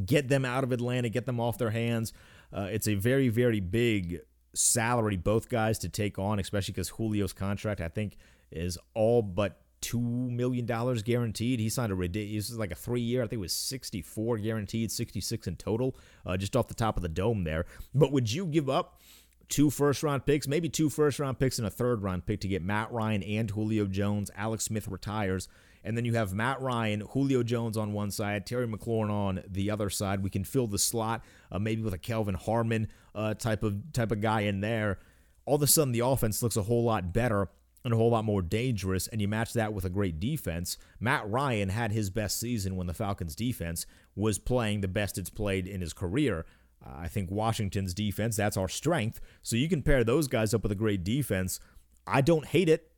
Get 0.06 0.30
them 0.30 0.46
out 0.46 0.64
of 0.64 0.72
Atlanta, 0.72 1.10
get 1.10 1.26
them 1.26 1.40
off 1.40 1.58
their 1.58 1.72
hands. 1.72 2.14
Uh, 2.52 2.68
it's 2.72 2.88
a 2.88 2.96
very, 2.96 3.30
very 3.30 3.60
big 3.60 4.20
salary 4.54 5.18
both 5.18 5.50
guys 5.50 5.80
to 5.80 5.90
take 5.90 6.18
on, 6.18 6.40
especially 6.40 6.74
because 6.74 6.92
Julio's 6.92 7.34
contract 7.34 7.82
I 7.82 7.88
think 7.88 8.18
is 8.52 8.78
all 8.94 9.22
but 9.22 9.62
two 9.82 10.02
million 10.02 10.66
dollars 10.66 11.04
guaranteed. 11.04 11.60
He 11.60 11.70
signed 11.70 11.92
a 11.92 11.96
ridiculous, 11.96 12.54
like 12.54 12.72
a 12.72 12.76
three 12.76 13.02
year. 13.02 13.22
I 13.22 13.26
think 13.26 13.40
it 13.40 13.42
was 13.42 13.54
sixty 13.54 14.02
four 14.02 14.38
guaranteed, 14.38 14.92
sixty 14.92 15.22
six 15.22 15.48
in 15.48 15.56
total, 15.56 15.96
uh, 16.26 16.38
just 16.38 16.56
off 16.56 16.68
the 16.68 16.74
top 16.74 16.98
of 16.98 17.04
the 17.04 17.10
dome 17.10 17.44
there. 17.44 17.66
But 17.94 18.12
would 18.12 18.32
you 18.32 18.46
give 18.46 18.70
up? 18.70 19.02
Two 19.50 19.70
first 19.70 20.04
round 20.04 20.26
picks, 20.26 20.48
maybe 20.48 20.70
two 20.70 20.90
first 20.90 21.20
round 21.20 21.40
picks 21.40 21.58
and 21.58 21.68
a 21.68 21.72
third 21.72 22.04
round 22.04 22.26
pick 22.26 22.42
to 22.42 22.48
get 22.48 22.62
Matt 22.62 22.92
Ryan 22.92 23.24
and 23.24 23.50
Julio 23.50 23.86
Jones. 23.86 24.30
Alex 24.36 24.66
Smith 24.66 24.88
retires 24.88 25.48
and 25.88 25.96
then 25.96 26.04
you 26.04 26.16
have 26.16 26.34
Matt 26.34 26.62
Ryan, 26.62 27.00
Julio 27.00 27.44
Jones 27.44 27.78
on 27.78 27.94
one 27.94 28.12
side, 28.12 28.46
Terry 28.46 28.68
McLaurin 28.68 29.10
on 29.10 29.42
the 29.48 29.72
other 29.72 29.90
side. 29.90 30.22
We 30.22 30.30
can 30.30 30.44
fill 30.44 30.68
the 30.68 30.78
slot 30.78 31.24
uh, 31.50 31.60
maybe 31.60 31.82
with 31.82 31.94
a 31.94 31.98
Kelvin 31.98 32.36
Harmon 32.36 32.90
uh, 33.16 33.36
type 33.36 33.64
of 33.64 33.94
type 33.94 34.12
of 34.12 34.20
guy 34.20 34.42
in 34.42 34.60
there. 34.60 35.00
All 35.46 35.56
of 35.56 35.62
a 35.62 35.68
sudden, 35.68 35.94
the 35.94 36.02
offense 36.02 36.44
looks 36.44 36.58
a 36.58 36.64
whole 36.64 36.84
lot 36.84 37.14
better 37.14 37.48
and 37.86 37.94
a 37.94 37.98
whole 37.98 38.10
lot 38.10 38.26
more 38.26 38.42
dangerous. 38.42 39.08
And 39.08 39.22
you 39.22 39.30
match 39.30 39.54
that 39.54 39.74
with 39.74 39.86
a 39.86 39.90
great 39.90 40.20
defense. 40.20 40.78
Matt 41.00 41.30
Ryan 41.30 41.70
had 41.70 41.94
his 41.94 42.10
best 42.10 42.38
season 42.38 42.76
when 42.76 42.88
the 42.88 42.94
Falcons' 42.94 43.34
defense 43.34 43.86
was 44.14 44.40
playing 44.40 44.82
the 44.82 44.90
best 44.90 45.18
it's 45.18 45.30
played 45.30 45.68
in 45.68 45.80
his 45.80 45.94
career. 45.94 46.46
I 46.96 47.08
think 47.08 47.32
Washington's 47.32 47.94
defense, 47.94 48.36
that's 48.36 48.58
our 48.58 48.68
strength. 48.68 49.20
So 49.44 49.56
you 49.56 49.70
can 49.70 49.82
pair 49.82 50.04
those 50.04 50.28
guys 50.28 50.54
up 50.54 50.64
with 50.64 50.72
a 50.72 50.76
great 50.76 51.04
defense. 51.04 51.60
I 52.06 52.22
don't 52.22 52.46
hate 52.46 52.70
it. 52.70 52.92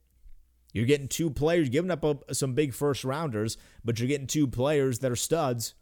You're 0.74 0.86
getting 0.86 1.08
two 1.08 1.30
players, 1.32 1.70
giving 1.70 1.90
up 1.90 2.04
a, 2.04 2.34
some 2.36 2.54
big 2.54 2.74
first 2.74 3.04
rounders, 3.04 3.58
but 3.84 4.00
you're 4.00 4.08
getting 4.08 4.28
two 4.28 4.48
players 4.48 5.00
that 5.00 5.12
are 5.12 5.16
studs. 5.16 5.74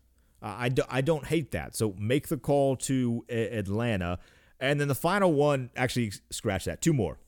Uh, 0.41 0.55
I, 0.57 0.69
do, 0.69 0.83
I 0.89 1.01
don't 1.01 1.25
hate 1.25 1.51
that. 1.51 1.75
So 1.75 1.93
make 1.97 2.27
the 2.27 2.37
call 2.37 2.75
to 2.77 3.25
a- 3.27 3.57
Atlanta. 3.57 4.19
And 4.59 4.79
then 4.79 4.87
the 4.87 4.95
final 4.95 5.33
one, 5.33 5.71
actually, 5.75 6.13
scratch 6.29 6.65
that. 6.65 6.81
Two 6.81 6.93
more. 6.93 7.19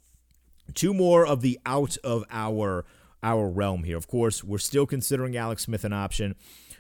Two 0.74 0.94
more 0.94 1.26
of 1.26 1.42
the 1.42 1.60
out 1.66 1.98
of 2.04 2.24
our 2.32 2.86
our 3.22 3.50
realm 3.50 3.84
here. 3.84 3.98
Of 3.98 4.08
course, 4.08 4.44
we're 4.44 4.60
still 4.60 4.86
considering 4.86 5.36
Alex 5.36 5.64
Smith 5.64 5.84
an 5.84 5.92
option. 5.92 6.36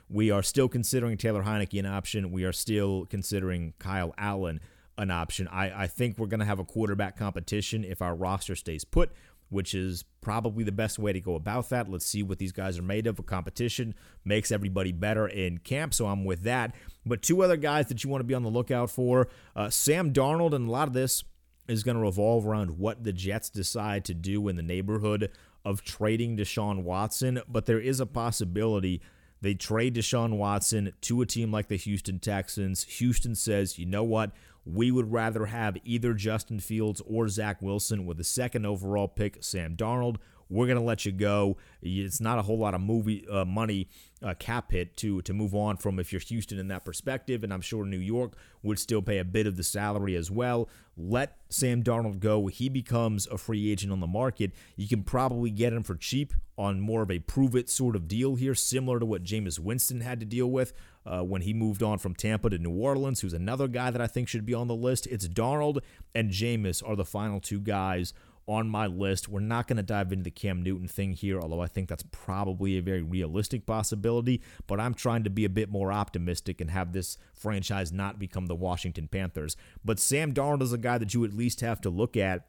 We 0.10 0.32
are 0.32 0.44
still 0.44 0.68
considering 0.68 1.18
Taylor 1.18 1.44
Heinicke 1.44 1.80
an 1.80 1.86
option. 1.86 2.32
We 2.32 2.44
are 2.44 2.52
still 2.52 3.06
considering 3.06 3.74
Kyle 3.80 4.14
Allen 4.18 4.60
an 4.98 5.12
option. 5.12 5.48
I, 5.48 5.84
I 5.84 5.88
think 5.88 6.18
we're 6.18 6.28
going 6.28 6.42
to 6.42 6.46
have 6.46 6.60
a 6.60 6.66
quarterback 6.66 7.18
competition 7.18 7.84
if 7.84 8.02
our 8.02 8.16
roster 8.16 8.56
stays 8.56 8.84
put 8.84 9.12
which 9.50 9.74
is 9.74 10.06
probably 10.22 10.64
the 10.64 10.72
best 10.72 11.00
way 11.00 11.12
to 11.12 11.20
go 11.20 11.36
about 11.36 11.70
that. 11.70 11.90
Let's 11.90 12.06
see 12.06 12.24
what 12.24 12.38
these 12.38 12.52
guys 12.52 12.78
are 12.78 12.84
made 12.84 13.08
of. 13.08 13.20
A 13.20 13.24
competition 13.24 13.96
makes 14.24 14.52
everybody 14.52 14.92
better 14.92 15.28
in 15.28 15.58
camp, 15.60 15.94
so 15.94 16.08
I'm 16.08 16.24
with 16.24 16.44
that. 16.44 16.74
But 17.06 17.22
two 17.22 17.44
other 17.44 17.58
guys 17.58 17.88
that 17.88 18.04
you 18.04 18.10
want 18.10 18.22
to 18.22 18.26
be 18.26 18.34
on 18.34 18.44
the 18.44 18.50
lookout 18.50 18.92
for 18.92 19.28
uh, 19.56 19.70
Sam 19.70 20.14
Darnold, 20.14 20.54
and 20.54 20.68
a 20.68 20.72
lot 20.72 20.88
of 20.88 20.94
this 20.94 21.24
is 21.68 21.84
going 21.84 21.98
to 21.98 22.02
revolve 22.02 22.48
around 22.48 22.78
what 22.78 23.04
the 23.04 23.14
Jets 23.14 23.50
decide 23.50 24.06
to 24.06 24.14
do 24.14 24.48
in 24.48 24.56
the 24.56 24.64
neighborhood 24.64 25.32
of 25.66 25.84
trading 25.84 26.38
Deshaun 26.38 26.84
Watson. 26.84 27.42
But 27.48 27.66
there 27.66 27.80
is 27.80 28.00
a 28.00 28.06
possibility 28.06 29.02
they 29.42 29.54
trade 29.54 29.96
Deshaun 29.96 30.38
Watson 30.38 30.94
to 31.02 31.22
a 31.22 31.26
team 31.26 31.52
like 31.52 31.68
the 31.68 31.78
Houston 31.78 32.20
Texans. 32.20 32.84
Houston 32.84 33.36
says, 33.36 33.80
you 33.80 33.86
know 33.86 34.04
what? 34.04 34.32
We 34.66 34.92
would 34.92 35.12
rather 35.12 35.48
have 35.48 35.78
either 35.84 36.14
Justin 36.14 36.60
Fields 36.60 37.02
or 37.06 37.28
Zach 37.30 37.62
Wilson 37.62 38.06
with 38.06 38.18
the 38.18 38.24
second 38.24 38.66
overall 38.66 39.08
pick, 39.08 39.38
Sam 39.42 39.76
Darnold. 39.76 40.18
We're 40.50 40.68
gonna 40.68 40.84
let 40.84 41.06
you 41.06 41.12
go. 41.12 41.58
It's 41.82 42.20
not 42.20 42.40
a 42.40 42.42
whole 42.42 42.58
lot 42.58 42.74
of 42.74 42.82
movie 42.82 43.26
uh, 43.28 43.46
money 43.46 43.88
uh, 44.22 44.34
cap 44.34 44.72
hit 44.72 44.98
to 44.98 45.22
to 45.22 45.34
move 45.34 45.54
on 45.54 45.78
from 45.78 46.00
if 46.00 46.12
you're 46.12 46.22
Houston 46.22 46.60
in 46.60 46.68
that 46.70 46.86
perspective, 46.86 47.44
and 47.44 47.54
I'm 47.54 47.62
sure 47.62 47.86
New 47.86 48.00
York 48.00 48.34
would 48.64 48.80
still 48.80 49.02
pay 49.02 49.20
a 49.20 49.24
bit 49.24 49.48
of 49.48 49.58
the 49.58 49.64
salary 49.64 50.16
as 50.16 50.30
well. 50.30 50.68
Let 50.98 51.38
Sam 51.50 51.84
Darnold 51.84 52.20
go. 52.20 52.48
He 52.48 52.68
becomes 52.68 53.28
a 53.28 53.38
free 53.38 53.72
agent 53.72 53.94
on 53.94 54.00
the 54.00 54.08
market. 54.08 54.52
You 54.76 54.88
can 54.88 55.04
probably 55.04 55.50
get 55.50 55.72
him 55.72 55.84
for 55.84 55.96
cheap 55.96 56.34
on 56.58 56.82
more 56.82 57.02
of 57.02 57.10
a 57.10 57.20
prove 57.20 57.56
it 57.56 57.70
sort 57.70 57.96
of 57.96 58.08
deal 58.08 58.36
here, 58.36 58.54
similar 58.54 59.00
to 59.00 59.06
what 59.06 59.24
Jameis 59.24 59.60
Winston 59.60 60.02
had 60.02 60.20
to 60.20 60.26
deal 60.26 60.48
with 60.52 60.74
uh, 61.06 61.22
when 61.22 61.44
he 61.44 61.54
moved 61.54 61.82
on 61.82 62.00
from 62.00 62.14
Tampa 62.14 62.50
to 62.50 62.58
New 62.58 62.72
Orleans, 62.72 63.22
who's 63.22 63.34
another 63.34 63.70
guy 63.70 63.92
that 63.92 64.02
I 64.02 64.08
think 64.08 64.28
should 64.28 64.46
be 64.46 64.54
on 64.54 64.68
the 64.68 64.76
list. 64.76 65.08
It's 65.08 65.28
Darnold 65.28 65.80
and 66.14 66.32
Jameis 66.32 66.86
are 66.86 66.98
the 66.98 67.06
final 67.06 67.40
two 67.40 67.62
guys 67.62 68.14
on 68.50 68.68
my 68.68 68.88
list. 68.88 69.30
We're 69.30 69.40
not 69.40 69.68
going 69.68 69.78
to 69.78 69.84
dive 69.84 70.12
into 70.12 70.24
the 70.24 70.32
Cam 70.32 70.64
Newton 70.64 70.88
thing 70.88 71.14
here, 71.14 71.40
although 71.40 71.62
I 71.62 71.68
think 71.68 71.88
that's 71.88 72.04
probably 72.12 72.78
a 72.78 72.82
very 72.82 73.04
realistic 73.04 73.66
possibility. 73.66 74.42
But 74.68 74.80
I'm 74.80 74.94
trying 74.94 75.24
to 75.26 75.30
be 75.30 75.46
a 75.46 75.50
bit 75.50 75.70
more 75.70 75.92
optimistic 75.92 76.60
and 76.60 76.72
have 76.72 76.92
this 76.92 77.18
franchise 77.34 77.92
not 77.92 78.18
become 78.18 78.48
the 78.48 78.56
Washington 78.56 79.08
Panthers. 79.08 79.56
But 79.86 80.00
Sam 80.00 80.34
Darnold 80.34 80.64
is 80.64 80.74
a 80.74 80.78
guy 80.78 80.98
that 80.98 81.14
you 81.14 81.24
at 81.24 81.34
least 81.34 81.62
have 81.62 81.80
to 81.82 81.90
look 81.90 82.18
at, 82.18 82.48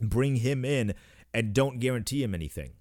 bring 0.00 0.36
him 0.36 0.64
in, 0.64 0.94
and 1.34 1.52
don't 1.52 1.80
guarantee 1.80 2.22
him 2.22 2.34
anything. 2.34 2.72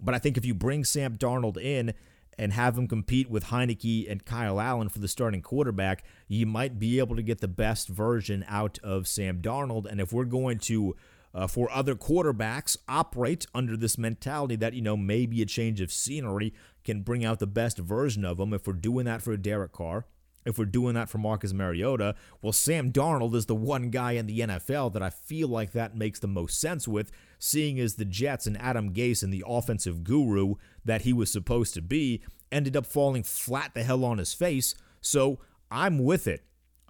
But 0.00 0.14
I 0.14 0.18
think 0.18 0.36
if 0.36 0.44
you 0.44 0.54
bring 0.54 0.84
Sam 0.84 1.16
Darnold 1.16 1.56
in, 1.56 1.94
and 2.38 2.54
have 2.54 2.78
him 2.78 2.88
compete 2.88 3.28
with 3.28 3.46
Heinicke 3.46 4.10
and 4.10 4.24
Kyle 4.24 4.58
Allen 4.58 4.88
for 4.88 4.98
the 4.98 5.08
starting 5.08 5.42
quarterback, 5.42 6.02
you 6.26 6.46
might 6.46 6.78
be 6.78 6.98
able 6.98 7.14
to 7.16 7.22
get 7.22 7.42
the 7.42 7.48
best 7.48 7.86
version 7.86 8.46
out 8.48 8.78
of 8.82 9.06
Sam 9.06 9.42
Darnold. 9.42 9.84
And 9.84 10.00
if 10.00 10.10
we're 10.10 10.24
going 10.24 10.58
to 10.60 10.96
uh, 11.34 11.46
for 11.46 11.70
other 11.70 11.94
quarterbacks 11.94 12.76
operate 12.88 13.46
under 13.54 13.76
this 13.76 13.96
mentality 13.96 14.56
that, 14.56 14.74
you 14.74 14.82
know, 14.82 14.96
maybe 14.96 15.40
a 15.42 15.46
change 15.46 15.80
of 15.80 15.92
scenery 15.92 16.52
can 16.84 17.02
bring 17.02 17.24
out 17.24 17.38
the 17.38 17.46
best 17.46 17.78
version 17.78 18.24
of 18.24 18.38
them. 18.38 18.52
If 18.52 18.66
we're 18.66 18.72
doing 18.72 19.06
that 19.06 19.22
for 19.22 19.36
Derek 19.36 19.72
Carr, 19.72 20.06
if 20.44 20.58
we're 20.58 20.64
doing 20.64 20.94
that 20.94 21.08
for 21.08 21.18
Marcus 21.18 21.52
Mariota, 21.52 22.14
well, 22.40 22.52
Sam 22.52 22.90
Darnold 22.92 23.34
is 23.34 23.46
the 23.46 23.54
one 23.54 23.90
guy 23.90 24.12
in 24.12 24.26
the 24.26 24.40
NFL 24.40 24.92
that 24.94 25.02
I 25.02 25.10
feel 25.10 25.48
like 25.48 25.72
that 25.72 25.96
makes 25.96 26.18
the 26.18 26.26
most 26.26 26.58
sense 26.58 26.88
with, 26.88 27.12
seeing 27.38 27.78
as 27.78 27.94
the 27.94 28.04
Jets 28.04 28.46
and 28.46 28.60
Adam 28.60 28.92
Gase 28.92 29.22
and 29.22 29.32
the 29.32 29.44
offensive 29.46 30.02
guru 30.02 30.54
that 30.84 31.02
he 31.02 31.12
was 31.12 31.30
supposed 31.30 31.74
to 31.74 31.82
be 31.82 32.22
ended 32.50 32.76
up 32.76 32.86
falling 32.86 33.22
flat 33.22 33.74
the 33.74 33.82
hell 33.82 34.04
on 34.04 34.18
his 34.18 34.34
face. 34.34 34.74
So 35.00 35.38
I'm 35.70 36.02
with 36.02 36.26
it. 36.26 36.42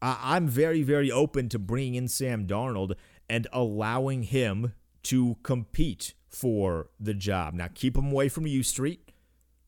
I'm 0.02 0.48
very, 0.48 0.82
very 0.82 1.10
open 1.10 1.48
to 1.50 1.58
bringing 1.58 1.94
in 1.94 2.08
Sam 2.08 2.46
Darnold 2.46 2.94
and 3.30 3.46
allowing 3.52 4.24
him 4.24 4.74
to 5.04 5.36
compete 5.44 6.14
for 6.28 6.90
the 6.98 7.14
job. 7.14 7.54
Now, 7.54 7.68
keep 7.72 7.96
him 7.96 8.10
away 8.10 8.28
from 8.28 8.46
U 8.46 8.62
Street. 8.64 9.12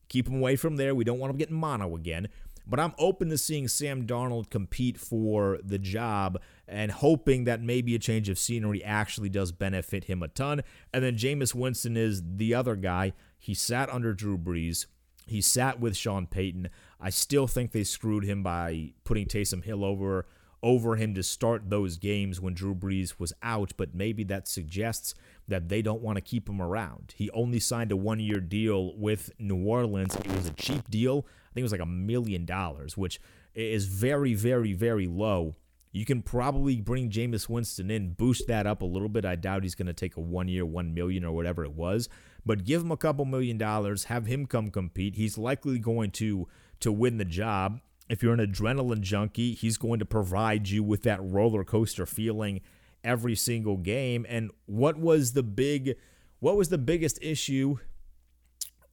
Keep 0.09 0.27
him 0.27 0.35
away 0.35 0.57
from 0.57 0.75
there. 0.75 0.93
We 0.93 1.05
don't 1.05 1.17
want 1.17 1.31
him 1.31 1.37
getting 1.37 1.55
mono 1.55 1.95
again. 1.95 2.27
But 2.67 2.81
I'm 2.81 2.93
open 2.99 3.29
to 3.29 3.37
seeing 3.37 3.67
Sam 3.69 4.05
Darnold 4.05 4.49
compete 4.49 4.97
for 4.97 5.59
the 5.63 5.77
job 5.79 6.41
and 6.67 6.91
hoping 6.91 7.45
that 7.45 7.61
maybe 7.61 7.95
a 7.95 7.99
change 7.99 8.27
of 8.29 8.37
scenery 8.37 8.83
actually 8.83 9.29
does 9.29 9.53
benefit 9.53 10.05
him 10.05 10.21
a 10.21 10.27
ton. 10.27 10.61
And 10.93 11.03
then 11.03 11.15
Jameis 11.15 11.55
Winston 11.55 11.97
is 11.97 12.21
the 12.35 12.53
other 12.53 12.75
guy. 12.75 13.13
He 13.39 13.53
sat 13.53 13.89
under 13.89 14.13
Drew 14.13 14.37
Brees. 14.37 14.87
He 15.25 15.39
sat 15.41 15.79
with 15.79 15.95
Sean 15.95 16.27
Payton. 16.27 16.69
I 16.99 17.09
still 17.09 17.47
think 17.47 17.71
they 17.71 17.85
screwed 17.85 18.25
him 18.25 18.43
by 18.43 18.91
putting 19.05 19.25
Taysom 19.25 19.63
Hill 19.63 19.85
over 19.85 20.25
over 20.63 20.95
him 20.95 21.13
to 21.13 21.21
start 21.21 21.69
those 21.69 21.97
games 21.97 22.39
when 22.39 22.53
Drew 22.53 22.73
Brees 22.73 23.19
was 23.19 23.33
out, 23.43 23.73
but 23.77 23.93
maybe 23.93 24.23
that 24.23 24.47
suggests 24.47 25.13
that 25.47 25.67
they 25.67 25.81
don't 25.81 26.01
want 26.01 26.15
to 26.15 26.21
keep 26.21 26.47
him 26.47 26.61
around. 26.61 27.13
He 27.17 27.29
only 27.31 27.59
signed 27.59 27.91
a 27.91 27.97
one 27.97 28.19
year 28.19 28.39
deal 28.39 28.97
with 28.97 29.29
New 29.37 29.67
Orleans. 29.67 30.15
It 30.15 30.31
was 30.31 30.47
a 30.47 30.53
cheap 30.53 30.89
deal. 30.89 31.27
I 31.27 31.53
think 31.53 31.61
it 31.61 31.63
was 31.63 31.71
like 31.73 31.81
a 31.81 31.85
million 31.85 32.45
dollars, 32.45 32.97
which 32.97 33.19
is 33.53 33.85
very, 33.85 34.33
very, 34.33 34.73
very 34.73 35.05
low. 35.05 35.57
You 35.91 36.05
can 36.05 36.23
probably 36.23 36.81
bring 36.81 37.11
Jameis 37.11 37.47
Winston 37.47 37.91
in, 37.91 38.13
boost 38.13 38.47
that 38.47 38.65
up 38.65 38.81
a 38.81 38.85
little 38.85 39.09
bit. 39.09 39.25
I 39.25 39.35
doubt 39.35 39.61
he's 39.61 39.75
going 39.75 39.87
to 39.87 39.93
take 39.93 40.17
a 40.17 40.21
one 40.21 40.47
year, 40.47 40.65
one 40.65 40.93
million 40.95 41.23
or 41.23 41.33
whatever 41.33 41.63
it 41.63 41.73
was, 41.73 42.09
but 42.43 42.63
give 42.63 42.81
him 42.81 42.91
a 42.91 42.97
couple 42.97 43.25
million 43.25 43.59
dollars, 43.59 44.05
have 44.05 44.25
him 44.25 44.47
come 44.47 44.71
compete. 44.71 45.15
He's 45.15 45.37
likely 45.37 45.77
going 45.77 46.09
to 46.11 46.47
to 46.79 46.91
win 46.91 47.17
the 47.17 47.25
job 47.25 47.79
if 48.09 48.21
you're 48.21 48.33
an 48.33 48.39
adrenaline 48.39 49.01
junkie, 49.01 49.53
he's 49.53 49.77
going 49.77 49.99
to 49.99 50.05
provide 50.05 50.69
you 50.69 50.83
with 50.83 51.03
that 51.03 51.19
roller 51.21 51.63
coaster 51.63 52.05
feeling 52.05 52.61
every 53.03 53.35
single 53.35 53.77
game. 53.77 54.25
And 54.27 54.51
what 54.65 54.97
was 54.97 55.33
the 55.33 55.43
big 55.43 55.95
what 56.39 56.57
was 56.57 56.69
the 56.69 56.77
biggest 56.77 57.19
issue 57.21 57.77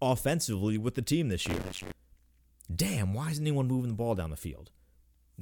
offensively 0.01 0.79
with 0.79 0.95
the 0.95 1.03
team 1.03 1.29
this 1.29 1.49
year? 1.49 1.61
Damn, 2.75 3.13
why 3.13 3.31
isn't 3.31 3.43
anyone 3.43 3.67
moving 3.67 3.89
the 3.89 3.97
ball 3.97 4.15
down 4.15 4.31
the 4.31 4.37
field? 4.37 4.71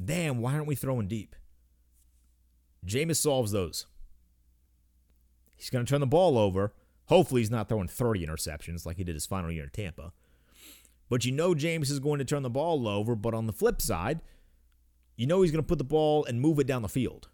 Damn, 0.02 0.40
why 0.40 0.54
aren't 0.54 0.66
we 0.66 0.74
throwing 0.74 1.09
deep? 1.09 1.37
Jameis 2.87 3.16
solves 3.16 3.52
those. 3.52 3.87
He's 5.57 5.70
going 5.70 5.85
to 5.85 5.90
turn 5.90 6.00
the 6.00 6.07
ball 6.07 6.38
over. 6.38 6.72
Hopefully, 7.07 7.40
he's 7.40 7.50
not 7.50 7.68
throwing 7.68 7.88
30 7.88 8.26
interceptions 8.26 8.87
like 8.87 8.96
he 8.96 9.04
did 9.04 9.14
his 9.14 9.26
final 9.26 9.50
year 9.50 9.64
in 9.64 9.70
Tampa. 9.70 10.12
But 11.09 11.25
you 11.25 11.33
know 11.33 11.55
Jameis 11.55 11.90
is 11.90 12.01
going 12.01 12.18
to 12.18 12.25
turn 12.25 12.42
the 12.42 12.51
ball 12.51 12.87
over. 12.87 13.14
But 13.14 13.35
on 13.35 13.47
the 13.47 13.53
flip 13.53 13.81
side, 13.81 14.21
you 15.16 15.27
know 15.27 15.42
he's 15.42 15.51
going 15.51 15.62
to 15.62 15.68
put 15.68 15.79
the 15.79 15.85
ball 15.85 16.25
and 16.25 16.40
move 16.40 16.59
it 16.59 16.66
down 16.66 16.83
the 16.83 16.88
field. 16.88 17.29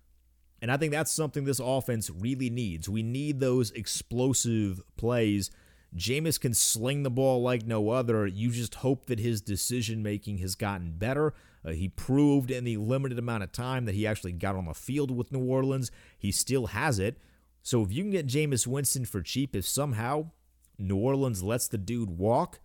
And 0.61 0.73
I 0.73 0.77
think 0.77 0.93
that's 0.93 1.13
something 1.13 1.45
this 1.45 1.61
offense 1.61 2.09
really 2.09 2.49
needs. 2.49 2.89
We 2.89 3.03
need 3.03 3.41
those 3.41 3.71
explosive 3.73 4.83
plays. 4.97 5.51
Jameis 5.95 6.41
can 6.41 6.55
sling 6.55 7.03
the 7.03 7.11
ball 7.11 7.43
like 7.43 7.67
no 7.67 7.91
other. 7.91 8.27
You 8.27 8.51
just 8.51 8.77
hope 8.77 9.07
that 9.07 9.19
his 9.19 9.41
decision 9.41 10.03
making 10.03 10.39
has 10.39 10.55
gotten 10.55 10.93
better. 10.93 11.35
Uh, 11.65 11.73
he 11.73 11.89
proved 11.89 12.51
in 12.51 12.65
the 12.65 12.77
limited 12.79 13.19
amount 13.19 13.43
of 13.43 13.53
time 13.53 13.85
that 13.85 13.95
he 13.95 14.07
actually 14.07 14.33
got 14.33 14.57
on 14.57 14.67
the 14.67 14.75
field 14.75 15.11
with 15.11 15.33
New 15.33 15.45
Orleans. 15.45 15.91
He 16.19 16.33
still 16.33 16.69
has 16.69 16.99
it. 16.99 17.19
So 17.63 17.83
if 17.83 17.93
you 17.93 18.03
can 18.03 18.11
get 18.11 18.27
Jameis 18.27 18.67
Winston 18.67 19.05
for 19.05 19.23
cheap, 19.23 19.55
if 19.55 19.67
somehow 19.67 20.31
New 20.79 20.97
Orleans 20.97 21.43
lets 21.43 21.69
the 21.69 21.79
dude 21.79 22.19
walk, 22.19 22.61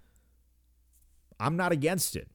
I'm 1.40 1.56
not 1.56 1.72
against 1.72 2.16
it. 2.16 2.30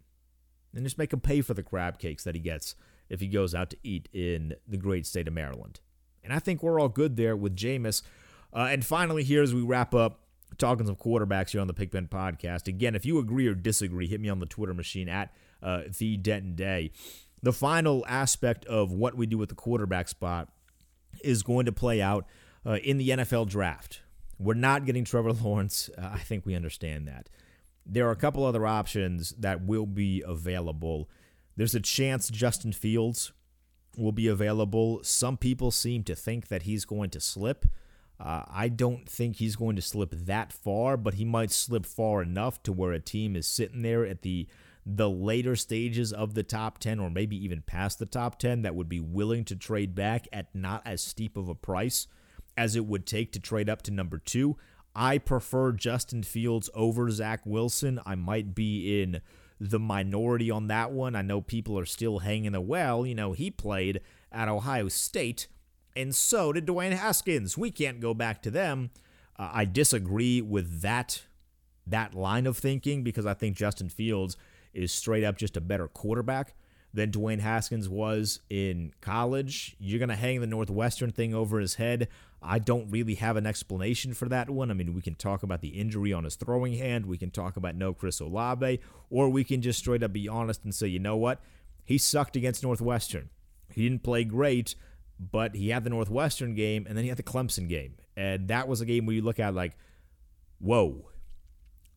And 0.74 0.84
just 0.84 0.98
make 0.98 1.12
him 1.12 1.20
pay 1.20 1.40
for 1.40 1.54
the 1.54 1.62
crab 1.62 1.98
cakes 1.98 2.24
that 2.24 2.34
he 2.34 2.40
gets 2.40 2.74
if 3.08 3.20
he 3.20 3.28
goes 3.28 3.54
out 3.54 3.70
to 3.70 3.76
eat 3.82 4.08
in 4.12 4.54
the 4.66 4.76
great 4.76 5.06
state 5.06 5.28
of 5.28 5.34
Maryland. 5.34 5.80
And 6.22 6.32
I 6.32 6.38
think 6.38 6.62
we're 6.62 6.80
all 6.80 6.88
good 6.88 7.16
there 7.16 7.36
with 7.36 7.54
Jameis. 7.54 8.02
Uh, 8.52 8.68
and 8.70 8.84
finally, 8.84 9.22
here 9.22 9.42
as 9.42 9.54
we 9.54 9.60
wrap 9.60 9.94
up, 9.94 10.20
talking 10.58 10.86
some 10.86 10.96
quarterbacks 10.96 11.50
here 11.50 11.60
on 11.60 11.66
the 11.66 11.74
Pigpen 11.74 12.08
podcast. 12.08 12.68
Again, 12.68 12.94
if 12.94 13.04
you 13.04 13.18
agree 13.18 13.46
or 13.46 13.54
disagree, 13.54 14.06
hit 14.06 14.20
me 14.20 14.28
on 14.28 14.38
the 14.38 14.46
Twitter 14.46 14.74
machine 14.74 15.08
at 15.08 15.32
uh, 15.62 15.82
the 15.98 16.16
Denton 16.16 16.54
Day. 16.54 16.92
The 17.42 17.52
final 17.52 18.04
aspect 18.08 18.64
of 18.66 18.92
what 18.92 19.16
we 19.16 19.26
do 19.26 19.36
with 19.36 19.48
the 19.48 19.54
quarterback 19.54 20.08
spot 20.08 20.48
is 21.22 21.42
going 21.42 21.66
to 21.66 21.72
play 21.72 22.00
out 22.00 22.26
uh, 22.64 22.78
in 22.82 22.98
the 22.98 23.10
NFL 23.10 23.48
draft. 23.48 24.00
We're 24.38 24.54
not 24.54 24.86
getting 24.86 25.04
Trevor 25.04 25.32
Lawrence. 25.44 25.90
Uh, 25.96 26.10
I 26.14 26.18
think 26.18 26.46
we 26.46 26.54
understand 26.54 27.06
that. 27.08 27.28
There 27.86 28.06
are 28.08 28.12
a 28.12 28.16
couple 28.16 28.44
other 28.44 28.66
options 28.66 29.30
that 29.38 29.62
will 29.62 29.86
be 29.86 30.22
available. 30.26 31.08
There's 31.56 31.74
a 31.74 31.80
chance 31.80 32.30
Justin 32.30 32.72
Fields 32.72 33.32
will 33.96 34.12
be 34.12 34.26
available. 34.26 35.00
Some 35.02 35.36
people 35.36 35.70
seem 35.70 36.02
to 36.04 36.14
think 36.14 36.48
that 36.48 36.62
he's 36.62 36.84
going 36.84 37.10
to 37.10 37.20
slip. 37.20 37.66
Uh, 38.18 38.42
I 38.48 38.68
don't 38.68 39.08
think 39.08 39.36
he's 39.36 39.56
going 39.56 39.76
to 39.76 39.82
slip 39.82 40.10
that 40.12 40.52
far, 40.52 40.96
but 40.96 41.14
he 41.14 41.24
might 41.24 41.50
slip 41.50 41.84
far 41.84 42.22
enough 42.22 42.62
to 42.62 42.72
where 42.72 42.92
a 42.92 43.00
team 43.00 43.36
is 43.36 43.46
sitting 43.46 43.82
there 43.82 44.04
at 44.04 44.22
the 44.22 44.48
the 44.86 45.08
later 45.08 45.56
stages 45.56 46.12
of 46.12 46.34
the 46.34 46.42
top 46.42 46.78
10 46.78 47.00
or 47.00 47.08
maybe 47.08 47.42
even 47.42 47.62
past 47.62 47.98
the 47.98 48.04
top 48.04 48.38
10 48.38 48.60
that 48.62 48.74
would 48.74 48.88
be 48.88 49.00
willing 49.00 49.42
to 49.42 49.56
trade 49.56 49.94
back 49.94 50.28
at 50.30 50.54
not 50.54 50.82
as 50.84 51.02
steep 51.02 51.38
of 51.38 51.48
a 51.48 51.54
price 51.54 52.06
as 52.54 52.76
it 52.76 52.84
would 52.84 53.06
take 53.06 53.32
to 53.32 53.40
trade 53.40 53.70
up 53.70 53.80
to 53.82 53.90
number 53.90 54.18
2. 54.18 54.56
I 54.94 55.18
prefer 55.18 55.72
Justin 55.72 56.22
Fields 56.22 56.70
over 56.74 57.10
Zach 57.10 57.40
Wilson. 57.44 58.00
I 58.06 58.14
might 58.14 58.54
be 58.54 59.02
in 59.02 59.20
the 59.60 59.80
minority 59.80 60.50
on 60.50 60.68
that 60.68 60.92
one. 60.92 61.16
I 61.16 61.22
know 61.22 61.40
people 61.40 61.78
are 61.78 61.86
still 61.86 62.20
hanging 62.20 62.52
the 62.52 62.60
well. 62.60 63.06
You 63.06 63.14
know, 63.14 63.32
he 63.32 63.50
played 63.50 64.00
at 64.30 64.48
Ohio 64.48 64.88
State, 64.88 65.48
and 65.96 66.14
so 66.14 66.52
did 66.52 66.66
Dwayne 66.66 66.92
Haskins. 66.92 67.58
We 67.58 67.70
can't 67.70 68.00
go 68.00 68.14
back 68.14 68.42
to 68.42 68.50
them. 68.50 68.90
Uh, 69.38 69.50
I 69.52 69.64
disagree 69.64 70.40
with 70.40 70.82
that 70.82 71.22
that 71.86 72.14
line 72.14 72.46
of 72.46 72.56
thinking 72.56 73.02
because 73.02 73.26
I 73.26 73.34
think 73.34 73.56
Justin 73.56 73.90
Fields 73.90 74.38
is 74.72 74.90
straight 74.90 75.22
up 75.22 75.36
just 75.36 75.56
a 75.56 75.60
better 75.60 75.86
quarterback 75.86 76.54
than 76.94 77.10
Dwayne 77.10 77.40
Haskins 77.40 77.88
was 77.88 78.40
in 78.48 78.92
college. 79.00 79.76
You're 79.78 79.98
going 79.98 80.08
to 80.08 80.16
hang 80.16 80.40
the 80.40 80.46
Northwestern 80.46 81.10
thing 81.10 81.34
over 81.34 81.58
his 81.58 81.74
head. 81.74 82.08
I 82.44 82.58
don't 82.58 82.90
really 82.90 83.14
have 83.16 83.36
an 83.36 83.46
explanation 83.46 84.14
for 84.14 84.28
that 84.28 84.50
one. 84.50 84.70
I 84.70 84.74
mean, 84.74 84.94
we 84.94 85.02
can 85.02 85.14
talk 85.14 85.42
about 85.42 85.60
the 85.60 85.68
injury 85.68 86.12
on 86.12 86.24
his 86.24 86.36
throwing 86.36 86.74
hand, 86.74 87.06
we 87.06 87.18
can 87.18 87.30
talk 87.30 87.56
about 87.56 87.74
no 87.74 87.94
Chris 87.94 88.20
Olave, 88.20 88.80
or 89.10 89.28
we 89.28 89.44
can 89.44 89.62
just 89.62 89.78
straight 89.78 90.02
up 90.02 90.12
be 90.12 90.28
honest 90.28 90.64
and 90.64 90.74
say, 90.74 90.86
you 90.86 90.98
know 90.98 91.16
what? 91.16 91.40
He 91.84 91.98
sucked 91.98 92.36
against 92.36 92.62
Northwestern. 92.62 93.30
He 93.72 93.82
didn't 93.82 94.02
play 94.02 94.24
great, 94.24 94.74
but 95.18 95.54
he 95.54 95.70
had 95.70 95.84
the 95.84 95.90
Northwestern 95.90 96.54
game 96.54 96.86
and 96.86 96.96
then 96.96 97.04
he 97.04 97.08
had 97.08 97.18
the 97.18 97.22
Clemson 97.22 97.68
game. 97.68 97.94
And 98.16 98.48
that 98.48 98.68
was 98.68 98.80
a 98.80 98.86
game 98.86 99.06
where 99.06 99.16
you 99.16 99.22
look 99.22 99.40
at 99.40 99.54
like, 99.54 99.76
whoa, 100.58 101.10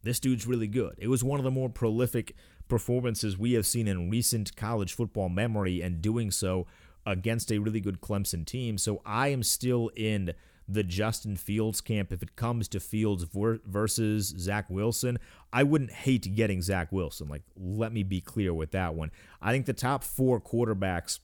this 0.04 0.20
dude's 0.20 0.48
really 0.48 0.68
good. 0.68 0.96
It 0.98 1.08
was 1.08 1.24
one 1.24 1.40
of 1.40 1.44
the 1.44 1.52
more 1.52 1.70
prolific 1.70 2.34
performances 2.68 3.38
we 3.38 3.54
have 3.54 3.66
seen 3.66 3.88
in 3.88 4.10
recent 4.10 4.56
college 4.56 4.94
football 4.94 5.30
memory, 5.30 5.82
and 5.82 6.02
doing 6.02 6.32
so 6.32 6.68
against 7.08 7.52
a 7.52 7.58
really 7.58 7.80
good 7.80 8.02
Clemson 8.02 8.46
team. 8.46 8.78
So 8.78 9.02
I 9.06 9.30
am 9.30 9.42
still 9.42 9.90
in 9.96 10.34
the 10.68 10.84
Justin 10.84 11.38
Fields 11.38 11.80
camp. 11.80 12.12
If 12.12 12.22
it 12.22 12.36
comes 12.36 12.68
to 12.68 12.82
Fields 12.82 13.26
versus 13.34 14.36
Zach 14.38 14.70
Wilson, 14.70 15.18
I 15.54 15.64
wouldn't 15.64 15.92
hate 15.92 16.36
getting 16.36 16.62
Zach 16.62 16.92
Wilson. 16.92 17.30
Like, 17.30 17.44
let 17.56 17.94
me 17.94 18.04
be 18.04 18.20
clear 18.20 18.54
with 18.54 18.72
that 18.72 18.94
one. 18.94 19.12
I 19.42 19.54
think 19.54 19.66
the 19.66 19.74
top 19.74 20.04
four 20.04 20.42
quarterbacks 20.42 21.20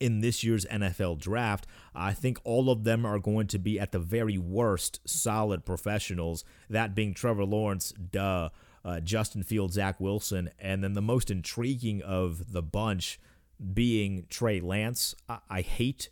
in 0.00 0.20
this 0.20 0.42
year's 0.42 0.66
NFL 0.66 1.18
draft. 1.20 1.66
I 1.94 2.12
think 2.12 2.38
all 2.42 2.68
of 2.68 2.82
them 2.82 3.06
are 3.06 3.20
going 3.20 3.46
to 3.46 3.58
be 3.58 3.78
at 3.78 3.92
the 3.92 3.98
very 4.00 4.36
worst 4.36 5.00
solid 5.08 5.64
professionals, 5.64 6.44
that 6.68 6.94
being 6.94 7.14
Trevor 7.14 7.44
Lawrence, 7.44 7.92
duh, 7.92 8.50
uh, 8.84 9.00
Justin 9.00 9.44
Fields, 9.44 9.74
Zach 9.74 10.00
Wilson, 10.00 10.50
and 10.58 10.82
then 10.82 10.92
the 10.94 11.00
most 11.00 11.30
intriguing 11.30 12.02
of 12.02 12.52
the 12.52 12.62
bunch 12.62 13.18
being 13.72 14.26
Trey 14.28 14.60
Lance. 14.60 15.14
I, 15.28 15.38
I 15.48 15.60
hate 15.62 16.10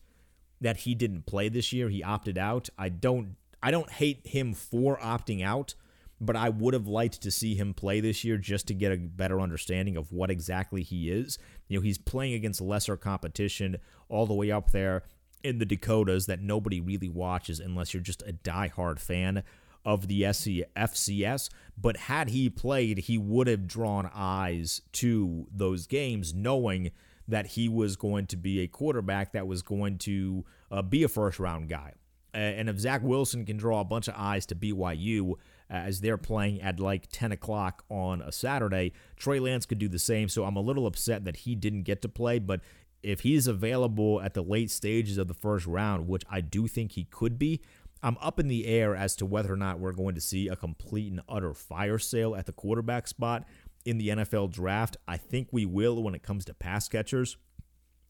that 0.61 0.78
he 0.78 0.94
didn't 0.94 1.26
play 1.26 1.48
this 1.48 1.72
year. 1.72 1.88
He 1.88 2.02
opted 2.02 2.38
out. 2.38 2.68
I 2.78 2.88
don't 2.88 3.37
I 3.62 3.70
don't 3.70 3.90
hate 3.90 4.26
him 4.26 4.52
for 4.52 4.98
opting 4.98 5.42
out, 5.42 5.74
but 6.20 6.37
I 6.37 6.50
would 6.50 6.74
have 6.74 6.87
liked 6.87 7.22
to 7.22 7.30
see 7.30 7.54
him 7.54 7.72
play 7.72 8.00
this 8.00 8.22
year 8.22 8.37
just 8.37 8.66
to 8.68 8.74
get 8.74 8.92
a 8.92 8.98
better 8.98 9.40
understanding 9.40 9.96
of 9.96 10.12
what 10.12 10.30
exactly 10.30 10.83
he 10.83 11.11
is. 11.11 11.38
You 11.68 11.78
know, 11.78 11.83
he's 11.83 11.96
playing 11.96 12.35
against 12.35 12.61
lesser 12.61 12.96
competition 12.96 13.78
all 14.09 14.26
the 14.26 14.35
way 14.35 14.50
up 14.50 14.72
there 14.72 15.02
in 15.42 15.59
the 15.59 15.66
Dakotas 15.66 16.26
that 16.26 16.40
nobody 16.40 16.80
really 16.80 17.09
watches 17.09 17.61
unless 17.61 17.94
you're 17.94 18.02
just 18.02 18.22
a 18.22 18.33
diehard 18.33 18.98
fan 18.98 19.42
of 19.85 20.09
the 20.09 20.22
FCS. 20.22 21.50
But 21.76 21.96
had 21.96 22.30
he 22.30 22.48
played, 22.48 22.98
he 22.98 23.18
would 23.18 23.46
have 23.46 23.66
drawn 23.66 24.11
eyes 24.14 24.80
to 24.92 25.46
those 25.52 25.87
games, 25.87 26.33
knowing 26.33 26.90
that 27.28 27.46
he 27.48 27.68
was 27.68 27.96
going 27.96 28.26
to 28.26 28.37
be 28.37 28.60
a 28.60 28.66
quarterback 28.66 29.32
that 29.32 29.46
was 29.46 29.62
going 29.62 29.98
to 29.98 30.44
uh, 30.70 30.82
be 30.82 31.02
a 31.02 31.08
first 31.08 31.38
round 31.38 31.68
guy. 31.68 31.94
And 32.34 32.68
if 32.68 32.80
Zach 32.80 33.00
Wilson 33.04 33.46
can 33.46 33.56
draw 33.56 33.80
a 33.80 33.84
bunch 33.84 34.08
of 34.08 34.14
eyes 34.16 34.44
to 34.46 34.56
BYU 34.56 35.34
as 35.70 36.00
they're 36.00 36.18
playing 36.18 36.60
at 36.62 36.80
like 36.80 37.06
10 37.12 37.30
o'clock 37.30 37.84
on 37.88 38.20
a 38.20 38.32
Saturday, 38.32 38.92
Trey 39.16 39.38
Lance 39.38 39.66
could 39.66 39.78
do 39.78 39.88
the 39.88 40.00
same. 40.00 40.28
So 40.28 40.44
I'm 40.44 40.56
a 40.56 40.60
little 40.60 40.87
upset 40.88 41.24
that 41.26 41.37
he 41.37 41.54
didn't 41.54 41.82
get 41.82 42.02
to 42.02 42.08
play. 42.08 42.40
But 42.40 42.60
if 43.04 43.20
he's 43.20 43.46
available 43.46 44.20
at 44.20 44.34
the 44.34 44.42
late 44.42 44.72
stages 44.72 45.16
of 45.16 45.28
the 45.28 45.34
first 45.34 45.64
round, 45.66 46.08
which 46.08 46.24
I 46.28 46.40
do 46.40 46.66
think 46.66 46.92
he 46.92 47.04
could 47.04 47.38
be, 47.38 47.60
I'm 48.02 48.18
up 48.20 48.38
in 48.38 48.48
the 48.48 48.66
air 48.66 48.94
as 48.94 49.16
to 49.16 49.26
whether 49.26 49.52
or 49.52 49.56
not 49.56 49.78
we're 49.78 49.92
going 49.92 50.14
to 50.14 50.20
see 50.20 50.48
a 50.48 50.56
complete 50.56 51.10
and 51.10 51.22
utter 51.28 51.54
fire 51.54 51.98
sale 51.98 52.34
at 52.34 52.46
the 52.46 52.52
quarterback 52.52 53.06
spot 53.06 53.46
in 53.85 53.99
the 53.99 54.09
NFL 54.09 54.51
draft. 54.51 54.97
I 55.07 55.16
think 55.16 55.49
we 55.51 55.66
will 55.66 56.03
when 56.03 56.14
it 56.14 56.23
comes 56.23 56.44
to 56.47 56.55
pass 56.55 56.88
catchers. 56.88 57.37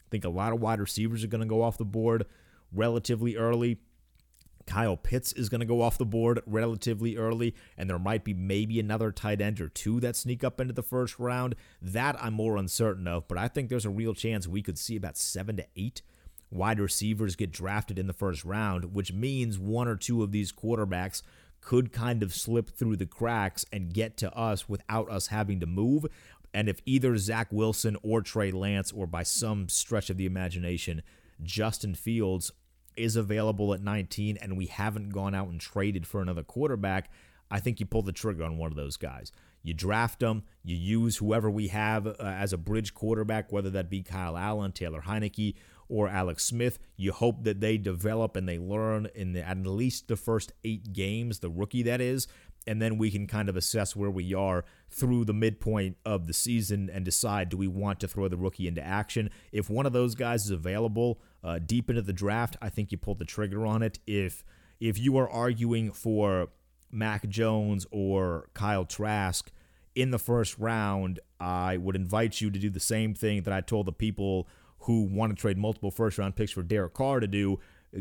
I 0.00 0.08
think 0.10 0.24
a 0.24 0.28
lot 0.28 0.52
of 0.52 0.60
wide 0.60 0.80
receivers 0.80 1.24
are 1.24 1.28
going 1.28 1.40
to 1.40 1.46
go 1.46 1.62
off 1.62 1.78
the 1.78 1.84
board 1.84 2.26
relatively 2.72 3.36
early. 3.36 3.78
Kyle 4.66 4.96
Pitts 4.96 5.32
is 5.32 5.48
going 5.48 5.60
to 5.60 5.66
go 5.66 5.82
off 5.82 5.98
the 5.98 6.06
board 6.06 6.40
relatively 6.46 7.16
early, 7.16 7.54
and 7.76 7.88
there 7.88 7.98
might 7.98 8.24
be 8.24 8.32
maybe 8.32 8.80
another 8.80 9.12
tight 9.12 9.40
end 9.40 9.60
or 9.60 9.68
two 9.68 10.00
that 10.00 10.16
sneak 10.16 10.42
up 10.42 10.60
into 10.60 10.72
the 10.72 10.82
first 10.82 11.18
round. 11.18 11.54
That 11.82 12.16
I'm 12.22 12.34
more 12.34 12.56
uncertain 12.56 13.06
of, 13.06 13.28
but 13.28 13.36
I 13.36 13.48
think 13.48 13.68
there's 13.68 13.84
a 13.84 13.90
real 13.90 14.14
chance 14.14 14.46
we 14.46 14.62
could 14.62 14.78
see 14.78 14.96
about 14.96 15.18
seven 15.18 15.56
to 15.58 15.66
eight 15.76 16.02
wide 16.50 16.80
receivers 16.80 17.36
get 17.36 17.52
drafted 17.52 17.98
in 17.98 18.06
the 18.06 18.12
first 18.12 18.44
round, 18.44 18.94
which 18.94 19.12
means 19.12 19.58
one 19.58 19.88
or 19.88 19.96
two 19.96 20.22
of 20.22 20.32
these 20.32 20.52
quarterbacks 20.52 21.22
could 21.64 21.92
kind 21.92 22.22
of 22.22 22.34
slip 22.34 22.70
through 22.70 22.96
the 22.96 23.06
cracks 23.06 23.64
and 23.72 23.94
get 23.94 24.16
to 24.18 24.32
us 24.36 24.68
without 24.68 25.10
us 25.10 25.28
having 25.28 25.60
to 25.60 25.66
move. 25.66 26.04
And 26.52 26.68
if 26.68 26.80
either 26.84 27.16
Zach 27.16 27.48
Wilson 27.50 27.96
or 28.02 28.20
Trey 28.20 28.50
Lance, 28.50 28.92
or 28.92 29.06
by 29.06 29.22
some 29.22 29.68
stretch 29.68 30.10
of 30.10 30.18
the 30.18 30.26
imagination, 30.26 31.02
Justin 31.42 31.94
Fields 31.94 32.52
is 32.96 33.16
available 33.16 33.74
at 33.74 33.82
19 33.82 34.36
and 34.40 34.56
we 34.56 34.66
haven't 34.66 35.08
gone 35.08 35.34
out 35.34 35.48
and 35.48 35.60
traded 35.60 36.06
for 36.06 36.20
another 36.20 36.44
quarterback, 36.44 37.10
I 37.50 37.60
think 37.60 37.80
you 37.80 37.86
pull 37.86 38.02
the 38.02 38.12
trigger 38.12 38.44
on 38.44 38.58
one 38.58 38.70
of 38.70 38.76
those 38.76 38.96
guys. 38.96 39.32
You 39.62 39.72
draft 39.72 40.20
them, 40.20 40.42
you 40.62 40.76
use 40.76 41.16
whoever 41.16 41.50
we 41.50 41.68
have 41.68 42.06
uh, 42.06 42.14
as 42.20 42.52
a 42.52 42.58
bridge 42.58 42.92
quarterback, 42.92 43.50
whether 43.50 43.70
that 43.70 43.88
be 43.88 44.02
Kyle 44.02 44.36
Allen, 44.36 44.72
Taylor 44.72 45.00
Heinicke, 45.00 45.54
or 45.88 46.08
Alex 46.08 46.44
Smith. 46.44 46.78
You 46.96 47.12
hope 47.12 47.44
that 47.44 47.60
they 47.60 47.78
develop 47.78 48.36
and 48.36 48.48
they 48.48 48.58
learn 48.58 49.08
in 49.14 49.32
the, 49.32 49.46
at 49.46 49.58
least 49.66 50.08
the 50.08 50.16
first 50.16 50.52
eight 50.64 50.92
games, 50.92 51.40
the 51.40 51.50
rookie 51.50 51.82
that 51.82 52.00
is, 52.00 52.26
and 52.66 52.80
then 52.80 52.98
we 52.98 53.10
can 53.10 53.26
kind 53.26 53.48
of 53.48 53.56
assess 53.56 53.94
where 53.94 54.10
we 54.10 54.32
are 54.34 54.64
through 54.88 55.24
the 55.24 55.34
midpoint 55.34 55.96
of 56.04 56.26
the 56.26 56.32
season 56.32 56.90
and 56.92 57.04
decide 57.04 57.48
do 57.48 57.56
we 57.56 57.68
want 57.68 58.00
to 58.00 58.08
throw 58.08 58.28
the 58.28 58.36
rookie 58.36 58.66
into 58.66 58.82
action. 58.82 59.30
If 59.52 59.68
one 59.68 59.86
of 59.86 59.92
those 59.92 60.14
guys 60.14 60.44
is 60.44 60.50
available 60.50 61.20
uh, 61.42 61.58
deep 61.58 61.90
into 61.90 62.02
the 62.02 62.12
draft, 62.12 62.56
I 62.62 62.68
think 62.68 62.90
you 62.92 62.98
pull 62.98 63.14
the 63.14 63.24
trigger 63.24 63.66
on 63.66 63.82
it. 63.82 63.98
If 64.06 64.44
if 64.80 64.98
you 64.98 65.16
are 65.16 65.28
arguing 65.28 65.92
for 65.92 66.48
Mac 66.90 67.28
Jones 67.28 67.86
or 67.90 68.48
Kyle 68.54 68.84
Trask 68.84 69.50
in 69.94 70.10
the 70.10 70.18
first 70.18 70.58
round, 70.58 71.20
I 71.38 71.76
would 71.76 71.96
invite 71.96 72.40
you 72.40 72.50
to 72.50 72.58
do 72.58 72.70
the 72.70 72.80
same 72.80 73.14
thing 73.14 73.42
that 73.42 73.52
I 73.52 73.60
told 73.60 73.86
the 73.86 73.92
people 73.92 74.48
who 74.84 75.02
want 75.02 75.34
to 75.34 75.40
trade 75.40 75.58
multiple 75.58 75.90
first 75.90 76.18
round 76.18 76.36
picks 76.36 76.52
for 76.52 76.62
Derek 76.62 76.94
Carr 76.94 77.20
to 77.20 77.26
do. 77.26 77.58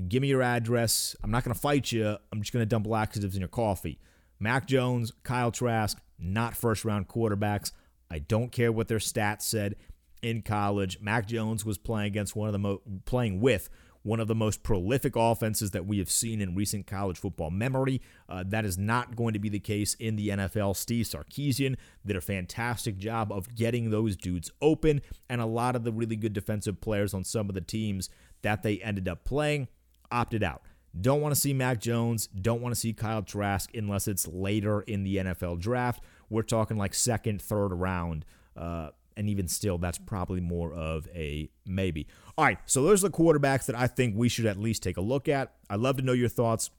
Give 0.07 0.21
me 0.21 0.27
your 0.27 0.41
address. 0.41 1.15
I'm 1.23 1.31
not 1.31 1.43
going 1.43 1.53
to 1.53 1.59
fight 1.59 1.91
you. 1.91 2.17
I'm 2.31 2.41
just 2.41 2.51
going 2.51 2.61
to 2.61 2.69
dump 2.69 2.87
laxatives 2.87 3.35
in 3.35 3.41
your 3.41 3.47
coffee. 3.47 3.99
Mac 4.39 4.67
Jones, 4.67 5.11
Kyle 5.23 5.51
Trask, 5.51 5.97
not 6.19 6.55
first 6.55 6.83
round 6.83 7.07
quarterbacks. 7.07 7.71
I 8.09 8.19
don't 8.19 8.51
care 8.51 8.71
what 8.71 8.87
their 8.87 8.97
stats 8.97 9.43
said 9.43 9.75
in 10.21 10.41
college. 10.41 10.99
Mac 10.99 11.27
Jones 11.27 11.63
was 11.65 11.77
playing 11.77 12.07
against 12.07 12.35
one 12.35 12.47
of 12.47 12.53
the 12.53 12.59
mo- 12.59 12.81
playing 13.05 13.39
with 13.39 13.69
one 14.03 14.19
of 14.19 14.27
the 14.27 14.35
most 14.35 14.63
prolific 14.63 15.15
offenses 15.15 15.71
that 15.71 15.85
we 15.85 15.97
have 15.97 16.11
seen 16.11 16.41
in 16.41 16.55
recent 16.55 16.85
college 16.85 17.17
football 17.17 17.49
memory. 17.49 18.01
Uh, 18.29 18.43
that 18.45 18.65
is 18.65 18.77
not 18.77 19.15
going 19.15 19.33
to 19.33 19.39
be 19.39 19.49
the 19.49 19.59
case 19.59 19.95
in 19.95 20.15
the 20.15 20.29
NFL. 20.29 20.75
Steve 20.75 21.05
Sarkisian 21.05 21.75
did 22.05 22.15
a 22.15 22.21
fantastic 22.21 22.97
job 22.97 23.31
of 23.31 23.55
getting 23.55 23.89
those 23.89 24.15
dudes 24.15 24.51
open, 24.61 25.01
and 25.29 25.41
a 25.41 25.45
lot 25.45 25.75
of 25.75 25.83
the 25.83 25.91
really 25.91 26.15
good 26.15 26.33
defensive 26.33 26.79
players 26.81 27.13
on 27.13 27.23
some 27.23 27.49
of 27.49 27.55
the 27.55 27.61
teams 27.61 28.09
that 28.41 28.61
they 28.61 28.77
ended 28.79 29.07
up 29.07 29.23
playing 29.23 29.67
opted 30.11 30.43
out. 30.43 30.61
Don't 30.99 31.21
want 31.21 31.33
to 31.33 31.39
see 31.39 31.53
Mac 31.53 31.79
Jones. 31.79 32.27
Don't 32.27 32.61
want 32.61 32.75
to 32.75 32.79
see 32.79 32.93
Kyle 32.93 33.23
Trask 33.23 33.73
unless 33.73 34.07
it's 34.07 34.27
later 34.27 34.81
in 34.81 35.03
the 35.03 35.17
NFL 35.17 35.59
draft. 35.59 36.03
We're 36.29 36.43
talking 36.43 36.77
like 36.77 36.93
second, 36.93 37.41
third 37.41 37.69
round. 37.69 38.25
Uh, 38.55 38.89
and 39.17 39.29
even 39.29 39.47
still, 39.47 39.77
that's 39.77 39.97
probably 39.97 40.41
more 40.41 40.73
of 40.73 41.07
a 41.13 41.49
maybe. 41.65 42.07
All 42.37 42.45
right, 42.45 42.57
so 42.65 42.83
those 42.83 43.03
are 43.03 43.09
the 43.09 43.15
quarterbacks 43.15 43.65
that 43.67 43.75
I 43.75 43.87
think 43.87 44.15
we 44.15 44.29
should 44.29 44.45
at 44.45 44.57
least 44.57 44.83
take 44.83 44.97
a 44.97 45.01
look 45.01 45.27
at. 45.27 45.53
I'd 45.69 45.79
love 45.79 45.97
to 45.97 46.03
know 46.03 46.13
your 46.13 46.29
thoughts. 46.29 46.69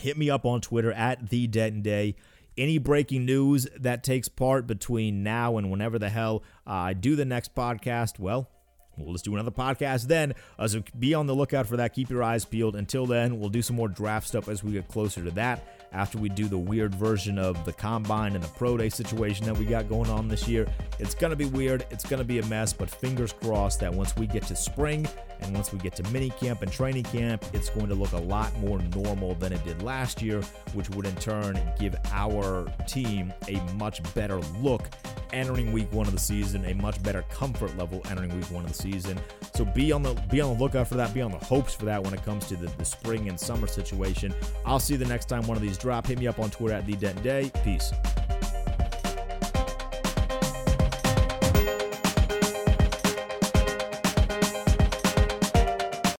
Hit 0.00 0.16
me 0.16 0.30
up 0.30 0.44
on 0.44 0.60
Twitter 0.60 0.92
at 0.92 1.30
the 1.30 1.46
Denton 1.46 1.82
Day. 1.82 2.16
Any 2.56 2.78
breaking 2.78 3.24
news 3.24 3.66
that 3.78 4.04
takes 4.04 4.28
part 4.28 4.66
between 4.66 5.22
now 5.22 5.56
and 5.56 5.70
whenever 5.70 5.98
the 5.98 6.10
hell 6.10 6.42
I 6.66 6.92
do 6.92 7.16
the 7.16 7.24
next 7.24 7.54
podcast, 7.54 8.18
well, 8.18 8.48
We'll 8.98 9.14
just 9.14 9.24
do 9.24 9.32
another 9.32 9.50
podcast 9.50 10.06
then. 10.06 10.34
Uh, 10.58 10.68
so 10.68 10.82
be 10.98 11.14
on 11.14 11.26
the 11.26 11.34
lookout 11.34 11.66
for 11.66 11.78
that. 11.78 11.94
Keep 11.94 12.10
your 12.10 12.22
eyes 12.22 12.44
peeled. 12.44 12.76
Until 12.76 13.06
then, 13.06 13.40
we'll 13.40 13.48
do 13.48 13.62
some 13.62 13.74
more 13.74 13.88
draft 13.88 14.28
stuff 14.28 14.48
as 14.48 14.62
we 14.62 14.72
get 14.72 14.86
closer 14.88 15.24
to 15.24 15.30
that 15.30 15.81
after 15.92 16.18
we 16.18 16.28
do 16.28 16.48
the 16.48 16.58
weird 16.58 16.94
version 16.94 17.38
of 17.38 17.64
the 17.64 17.72
combine 17.72 18.34
and 18.34 18.42
the 18.42 18.48
pro 18.48 18.76
day 18.76 18.88
situation 18.88 19.46
that 19.46 19.56
we 19.56 19.64
got 19.64 19.88
going 19.88 20.10
on 20.10 20.28
this 20.28 20.48
year. 20.48 20.66
It's 20.98 21.14
going 21.14 21.30
to 21.30 21.36
be 21.36 21.46
weird. 21.46 21.86
It's 21.90 22.04
going 22.04 22.18
to 22.18 22.24
be 22.24 22.38
a 22.38 22.46
mess, 22.46 22.72
but 22.72 22.88
fingers 22.88 23.32
crossed 23.32 23.80
that 23.80 23.92
once 23.92 24.16
we 24.16 24.26
get 24.26 24.44
to 24.44 24.56
spring 24.56 25.06
and 25.40 25.54
once 25.54 25.72
we 25.72 25.78
get 25.78 25.94
to 25.96 26.02
mini 26.10 26.30
camp 26.30 26.62
and 26.62 26.70
training 26.70 27.04
camp, 27.04 27.44
it's 27.52 27.70
going 27.70 27.88
to 27.88 27.94
look 27.94 28.12
a 28.12 28.18
lot 28.18 28.56
more 28.58 28.78
normal 28.94 29.34
than 29.34 29.52
it 29.52 29.64
did 29.64 29.82
last 29.82 30.22
year, 30.22 30.40
which 30.74 30.88
would 30.90 31.06
in 31.06 31.14
turn 31.16 31.60
give 31.78 31.96
our 32.12 32.66
team 32.86 33.32
a 33.48 33.60
much 33.74 34.02
better 34.14 34.38
look 34.60 34.88
entering 35.32 35.72
week 35.72 35.90
one 35.92 36.06
of 36.06 36.12
the 36.12 36.20
season, 36.20 36.64
a 36.66 36.74
much 36.74 37.02
better 37.02 37.22
comfort 37.30 37.76
level 37.76 38.02
entering 38.10 38.34
week 38.36 38.50
one 38.50 38.64
of 38.64 38.70
the 38.70 38.76
season. 38.76 39.18
So 39.54 39.64
be 39.64 39.92
on 39.92 40.02
the 40.02 40.14
be 40.30 40.40
on 40.40 40.56
the 40.56 40.62
lookout 40.62 40.88
for 40.88 40.94
that, 40.96 41.12
be 41.14 41.22
on 41.22 41.32
the 41.32 41.38
hopes 41.38 41.74
for 41.74 41.84
that 41.86 42.02
when 42.02 42.14
it 42.14 42.22
comes 42.24 42.46
to 42.46 42.56
the, 42.56 42.66
the 42.76 42.84
spring 42.84 43.28
and 43.28 43.38
summer 43.38 43.66
situation. 43.66 44.34
I'll 44.64 44.80
see 44.80 44.94
you 44.94 44.98
the 44.98 45.06
next 45.06 45.28
time 45.28 45.46
one 45.46 45.56
of 45.56 45.62
these 45.62 45.78
drop. 45.82 46.06
Hit 46.06 46.18
me 46.18 46.26
up 46.28 46.38
on 46.38 46.48
Twitter 46.50 46.74
at 46.74 46.86
the 46.86 46.94
Denton 46.94 47.22
Day. 47.22 47.50
Peace. 47.64 47.92